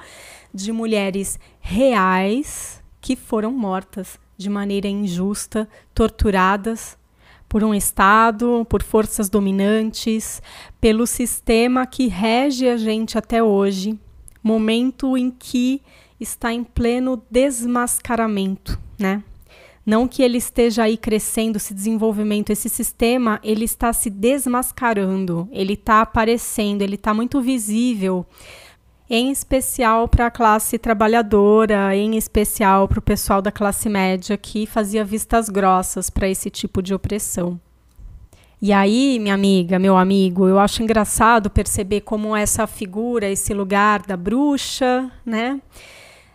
de 0.54 0.74
mulheres 0.74 1.40
reais 1.62 2.84
que 3.00 3.16
foram 3.16 3.52
mortas 3.52 4.20
de 4.38 4.50
maneira 4.50 4.90
injusta, 4.90 5.70
torturadas 5.94 6.98
por 7.52 7.66
um 7.66 7.74
Estado, 7.74 8.66
por 8.70 8.82
forças 8.82 9.30
dominantes, 9.30 10.42
pelo 10.80 11.06
sistema 11.06 11.86
que 11.86 12.08
rege 12.08 12.70
a 12.70 12.78
gente 12.78 13.18
até 13.18 13.44
hoje, 13.44 14.00
momento 14.42 15.18
em 15.18 15.30
que 15.30 15.82
está 16.18 16.54
em 16.54 16.64
pleno 16.64 17.22
desmascaramento, 17.30 18.80
né? 18.98 19.22
Não 19.86 20.08
que 20.08 20.24
ele 20.24 20.38
esteja 20.38 20.84
aí 20.84 20.96
crescendo, 20.96 21.60
se 21.60 21.74
desenvolvimento, 21.74 22.52
esse 22.52 22.70
sistema 22.70 23.38
ele 23.44 23.66
está 23.66 23.92
se 23.92 24.10
desmascarando, 24.10 25.50
ele 25.52 25.74
está 25.74 26.00
aparecendo, 26.00 26.84
ele 26.84 26.96
está 26.96 27.14
muito 27.14 27.42
visível, 27.42 28.26
em 29.14 29.30
especial 29.30 30.08
para 30.08 30.28
a 30.28 30.32
classe 30.32 30.78
trabalhadora, 30.78 31.94
em 31.94 32.16
especial 32.16 32.88
para 32.88 33.00
o 33.00 33.02
pessoal 33.02 33.42
da 33.42 33.52
classe 33.52 33.90
média 33.90 34.38
que 34.38 34.66
fazia 34.66 35.04
vistas 35.04 35.50
grossas 35.50 36.10
para 36.10 36.30
esse 36.30 36.50
tipo 36.50 36.82
de 36.82 36.94
opressão. 36.94 37.60
E 38.62 38.72
aí, 38.72 39.20
minha 39.20 39.34
amiga, 39.34 39.78
meu 39.78 39.98
amigo, 39.98 40.48
eu 40.48 40.58
acho 40.58 40.82
engraçado 40.82 41.50
perceber 41.50 42.02
como 42.02 42.34
essa 42.34 42.66
figura, 42.66 43.30
esse 43.30 43.54
lugar 43.54 44.02
da 44.04 44.16
bruxa, 44.16 45.12
né? 45.26 45.60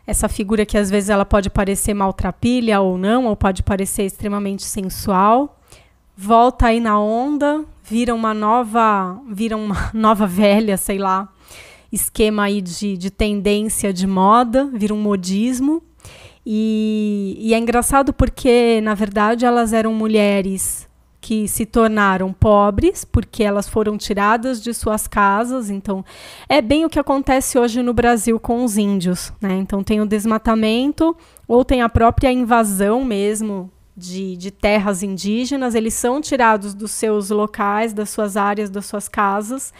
essa 0.06 0.28
figura 0.28 0.66
que 0.66 0.76
às 0.76 0.90
vezes 0.90 1.08
ela 1.08 1.24
pode 1.24 1.48
parecer 1.48 1.94
maltrapilha 1.94 2.78
ou 2.80 2.98
não, 2.98 3.24
ou 3.24 3.34
pode 3.34 3.62
parecer 3.62 4.04
extremamente 4.04 4.64
sensual, 4.64 5.58
volta 6.14 6.66
aí 6.66 6.78
na 6.78 7.00
onda, 7.00 7.64
vira 7.82 8.14
uma 8.14 8.34
nova, 8.34 9.18
vira 9.30 9.56
uma 9.56 9.90
nova 9.94 10.26
velha, 10.26 10.76
sei 10.76 10.98
lá, 10.98 11.28
esquema 11.96 12.44
aí 12.44 12.60
de, 12.60 12.96
de 12.96 13.10
tendência 13.10 13.92
de 13.92 14.06
moda, 14.06 14.70
vira 14.72 14.94
um 14.94 15.00
modismo. 15.00 15.82
E, 16.44 17.36
e 17.40 17.54
é 17.54 17.58
engraçado 17.58 18.12
porque, 18.12 18.80
na 18.80 18.94
verdade, 18.94 19.44
elas 19.44 19.72
eram 19.72 19.92
mulheres 19.92 20.86
que 21.20 21.48
se 21.48 21.66
tornaram 21.66 22.32
pobres 22.32 23.04
porque 23.04 23.42
elas 23.42 23.68
foram 23.68 23.98
tiradas 23.98 24.62
de 24.62 24.72
suas 24.72 25.08
casas. 25.08 25.70
Então, 25.70 26.04
é 26.48 26.62
bem 26.62 26.84
o 26.84 26.88
que 26.88 27.00
acontece 27.00 27.58
hoje 27.58 27.82
no 27.82 27.92
Brasil 27.92 28.38
com 28.38 28.64
os 28.64 28.76
índios. 28.76 29.32
Né? 29.40 29.56
Então, 29.56 29.82
tem 29.82 30.00
o 30.00 30.06
desmatamento 30.06 31.16
ou 31.48 31.64
tem 31.64 31.82
a 31.82 31.88
própria 31.88 32.30
invasão 32.30 33.04
mesmo 33.04 33.72
de, 33.96 34.36
de 34.36 34.50
terras 34.50 35.02
indígenas. 35.02 35.74
Eles 35.74 35.94
são 35.94 36.20
tirados 36.20 36.74
dos 36.74 36.90
seus 36.90 37.30
locais, 37.30 37.92
das 37.92 38.10
suas 38.10 38.36
áreas, 38.36 38.68
das 38.68 38.86
suas 38.86 39.08
casas 39.08 39.72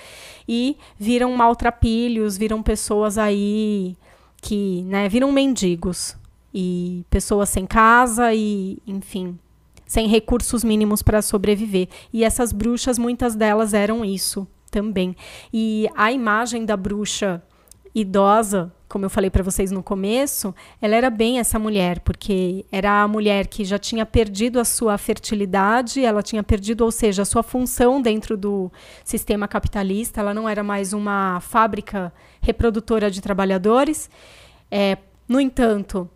e 0.48 0.76
viram 0.98 1.34
maltrapilhos, 1.36 2.36
viram 2.36 2.62
pessoas 2.62 3.18
aí 3.18 3.96
que 4.40 4.82
né, 4.84 5.08
viram 5.08 5.32
mendigos 5.32 6.16
e 6.54 7.04
pessoas 7.10 7.48
sem 7.48 7.66
casa 7.66 8.32
e, 8.32 8.78
enfim, 8.86 9.38
sem 9.86 10.06
recursos 10.08 10.62
mínimos 10.62 11.02
para 11.02 11.20
sobreviver. 11.20 11.88
E 12.12 12.24
essas 12.24 12.52
bruxas, 12.52 12.98
muitas 12.98 13.34
delas 13.34 13.74
eram 13.74 14.04
isso 14.04 14.46
também. 14.70 15.16
E 15.52 15.88
a 15.96 16.12
imagem 16.12 16.64
da 16.64 16.76
bruxa 16.76 17.42
idosa, 17.94 18.72
como 18.88 19.04
eu 19.04 19.10
falei 19.10 19.30
para 19.30 19.42
vocês 19.42 19.72
no 19.72 19.82
começo, 19.82 20.54
ela 20.80 20.94
era 20.94 21.10
bem 21.10 21.38
essa 21.38 21.58
mulher, 21.58 22.00
porque 22.00 22.64
era 22.70 23.02
a 23.02 23.08
mulher 23.08 23.48
que 23.48 23.64
já 23.64 23.78
tinha 23.78 24.06
perdido 24.06 24.60
a 24.60 24.64
sua 24.64 24.96
fertilidade, 24.96 26.04
ela 26.04 26.22
tinha 26.22 26.42
perdido, 26.42 26.84
ou 26.84 26.92
seja, 26.92 27.22
a 27.22 27.24
sua 27.24 27.42
função 27.42 28.00
dentro 28.00 28.36
do 28.36 28.70
sistema 29.04 29.48
capitalista, 29.48 30.20
ela 30.20 30.32
não 30.32 30.48
era 30.48 30.62
mais 30.62 30.92
uma 30.92 31.40
fábrica 31.40 32.12
reprodutora 32.40 33.10
de 33.10 33.20
trabalhadores. 33.20 34.08
É, 34.70 34.98
no 35.28 35.40
entanto, 35.40 36.08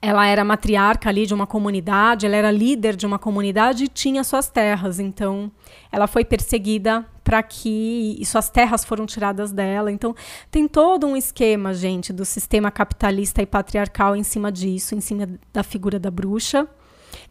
ela 0.00 0.26
era 0.26 0.44
matriarca 0.44 1.08
ali 1.08 1.26
de 1.26 1.32
uma 1.32 1.46
comunidade, 1.46 2.26
ela 2.26 2.34
era 2.34 2.50
líder 2.50 2.96
de 2.96 3.06
uma 3.06 3.20
comunidade 3.20 3.84
e 3.84 3.88
tinha 3.88 4.24
suas 4.24 4.48
terras. 4.48 4.98
Então, 4.98 5.50
ela 5.92 6.08
foi 6.08 6.24
perseguida 6.24 7.06
para 7.32 7.42
que 7.42 8.18
e 8.20 8.26
suas 8.26 8.50
terras 8.50 8.84
foram 8.84 9.06
tiradas 9.06 9.52
dela. 9.52 9.90
Então, 9.90 10.14
tem 10.50 10.68
todo 10.68 11.06
um 11.06 11.16
esquema, 11.16 11.72
gente, 11.72 12.12
do 12.12 12.26
sistema 12.26 12.70
capitalista 12.70 13.40
e 13.40 13.46
patriarcal 13.46 14.14
em 14.14 14.22
cima 14.22 14.52
disso, 14.52 14.94
em 14.94 15.00
cima 15.00 15.26
da 15.50 15.62
figura 15.62 15.98
da 15.98 16.10
bruxa. 16.10 16.68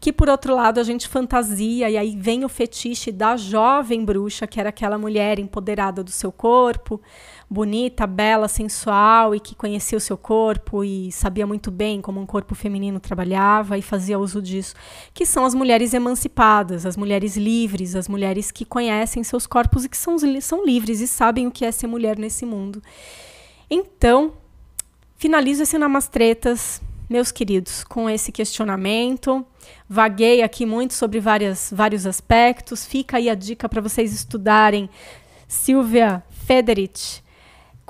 Que 0.02 0.12
por 0.12 0.28
outro 0.28 0.56
lado 0.56 0.80
a 0.80 0.82
gente 0.82 1.06
fantasia, 1.06 1.88
e 1.88 1.96
aí 1.96 2.16
vem 2.18 2.44
o 2.44 2.48
fetiche 2.48 3.12
da 3.12 3.36
jovem 3.36 4.04
bruxa, 4.04 4.48
que 4.48 4.58
era 4.58 4.70
aquela 4.70 4.98
mulher 4.98 5.38
empoderada 5.38 6.02
do 6.02 6.10
seu 6.10 6.32
corpo, 6.32 7.00
bonita, 7.48 8.04
bela, 8.04 8.48
sensual 8.48 9.32
e 9.32 9.38
que 9.38 9.54
conhecia 9.54 9.96
o 9.96 10.00
seu 10.00 10.18
corpo 10.18 10.82
e 10.82 11.12
sabia 11.12 11.46
muito 11.46 11.70
bem 11.70 12.00
como 12.00 12.20
um 12.20 12.26
corpo 12.26 12.52
feminino 12.52 12.98
trabalhava 12.98 13.78
e 13.78 13.82
fazia 13.82 14.18
uso 14.18 14.42
disso, 14.42 14.74
que 15.14 15.24
são 15.24 15.44
as 15.44 15.54
mulheres 15.54 15.94
emancipadas, 15.94 16.84
as 16.84 16.96
mulheres 16.96 17.36
livres, 17.36 17.94
as 17.94 18.08
mulheres 18.08 18.50
que 18.50 18.64
conhecem 18.64 19.22
seus 19.22 19.46
corpos 19.46 19.84
e 19.84 19.88
que 19.88 19.96
são, 19.96 20.16
são 20.40 20.66
livres 20.66 21.00
e 21.00 21.06
sabem 21.06 21.46
o 21.46 21.50
que 21.52 21.64
é 21.64 21.70
ser 21.70 21.86
mulher 21.86 22.18
nesse 22.18 22.44
mundo. 22.44 22.82
Então, 23.70 24.32
finalizo 25.16 25.62
esse 25.62 25.78
Namastretas, 25.78 26.82
meus 27.12 27.30
queridos, 27.30 27.84
com 27.84 28.08
esse 28.08 28.32
questionamento. 28.32 29.44
Vaguei 29.86 30.42
aqui 30.42 30.64
muito 30.64 30.94
sobre 30.94 31.20
várias, 31.20 31.70
vários 31.70 32.06
aspectos. 32.06 32.86
Fica 32.86 33.18
aí 33.18 33.28
a 33.28 33.34
dica 33.34 33.68
para 33.68 33.82
vocês 33.82 34.14
estudarem 34.14 34.88
Silvia 35.46 36.24
Federich, 36.46 37.21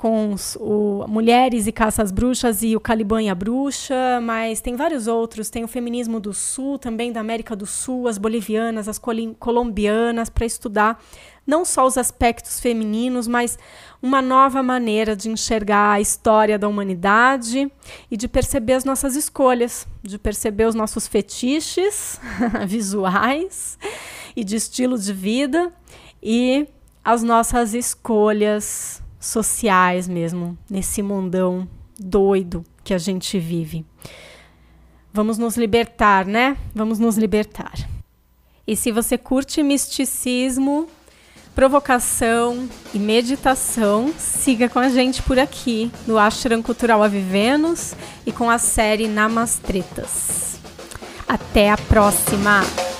com 0.03 0.33
os, 0.33 0.57
o 0.59 1.05
Mulheres 1.07 1.65
e 1.65 1.71
Caças 1.71 2.11
Bruxas 2.11 2.61
e 2.61 2.75
o 2.75 2.79
Caliban 2.81 3.23
e 3.23 3.29
a 3.29 3.35
Bruxa, 3.35 4.19
mas 4.21 4.59
tem 4.59 4.75
vários 4.75 5.07
outros. 5.07 5.49
Tem 5.49 5.63
o 5.63 5.67
Feminismo 5.67 6.19
do 6.19 6.33
Sul, 6.33 6.77
também 6.77 7.09
da 7.09 7.21
América 7.21 7.55
do 7.55 7.65
Sul, 7.65 8.09
as 8.09 8.17
bolivianas, 8.17 8.89
as 8.89 8.99
colombianas, 9.39 10.29
para 10.29 10.45
estudar 10.45 11.01
não 11.47 11.63
só 11.63 11.87
os 11.87 11.97
aspectos 11.97 12.59
femininos, 12.59 13.29
mas 13.29 13.57
uma 14.01 14.21
nova 14.21 14.61
maneira 14.61 15.15
de 15.15 15.29
enxergar 15.29 15.93
a 15.93 16.01
história 16.01 16.59
da 16.59 16.67
humanidade 16.67 17.71
e 18.11 18.17
de 18.17 18.27
perceber 18.27 18.73
as 18.73 18.83
nossas 18.83 19.15
escolhas, 19.15 19.87
de 20.01 20.19
perceber 20.19 20.65
os 20.65 20.75
nossos 20.75 21.07
fetiches 21.07 22.19
visuais 22.67 23.79
e 24.35 24.43
de 24.43 24.57
estilo 24.57 24.97
de 24.97 25.13
vida 25.13 25.71
e 26.21 26.67
as 27.05 27.23
nossas 27.23 27.73
escolhas 27.73 29.01
sociais 29.25 30.07
mesmo, 30.07 30.57
nesse 30.69 31.01
mundão 31.01 31.67
doido 31.97 32.63
que 32.83 32.93
a 32.93 32.97
gente 32.97 33.39
vive. 33.39 33.85
Vamos 35.13 35.37
nos 35.37 35.55
libertar, 35.55 36.25
né? 36.25 36.57
Vamos 36.73 36.99
nos 36.99 37.17
libertar. 37.17 37.73
E 38.65 38.75
se 38.75 38.91
você 38.91 39.17
curte 39.17 39.61
misticismo, 39.61 40.87
provocação 41.53 42.67
e 42.93 42.99
meditação, 42.99 44.13
siga 44.17 44.67
com 44.67 44.79
a 44.79 44.89
gente 44.89 45.21
por 45.21 45.37
aqui 45.37 45.91
no 46.07 46.17
Ashram 46.17 46.61
Cultural 46.61 47.03
Avivenos 47.03 47.93
e 48.25 48.31
com 48.31 48.49
a 48.49 48.57
série 48.57 49.07
Namastretas. 49.07 50.59
Até 51.27 51.69
a 51.69 51.77
próxima! 51.77 52.92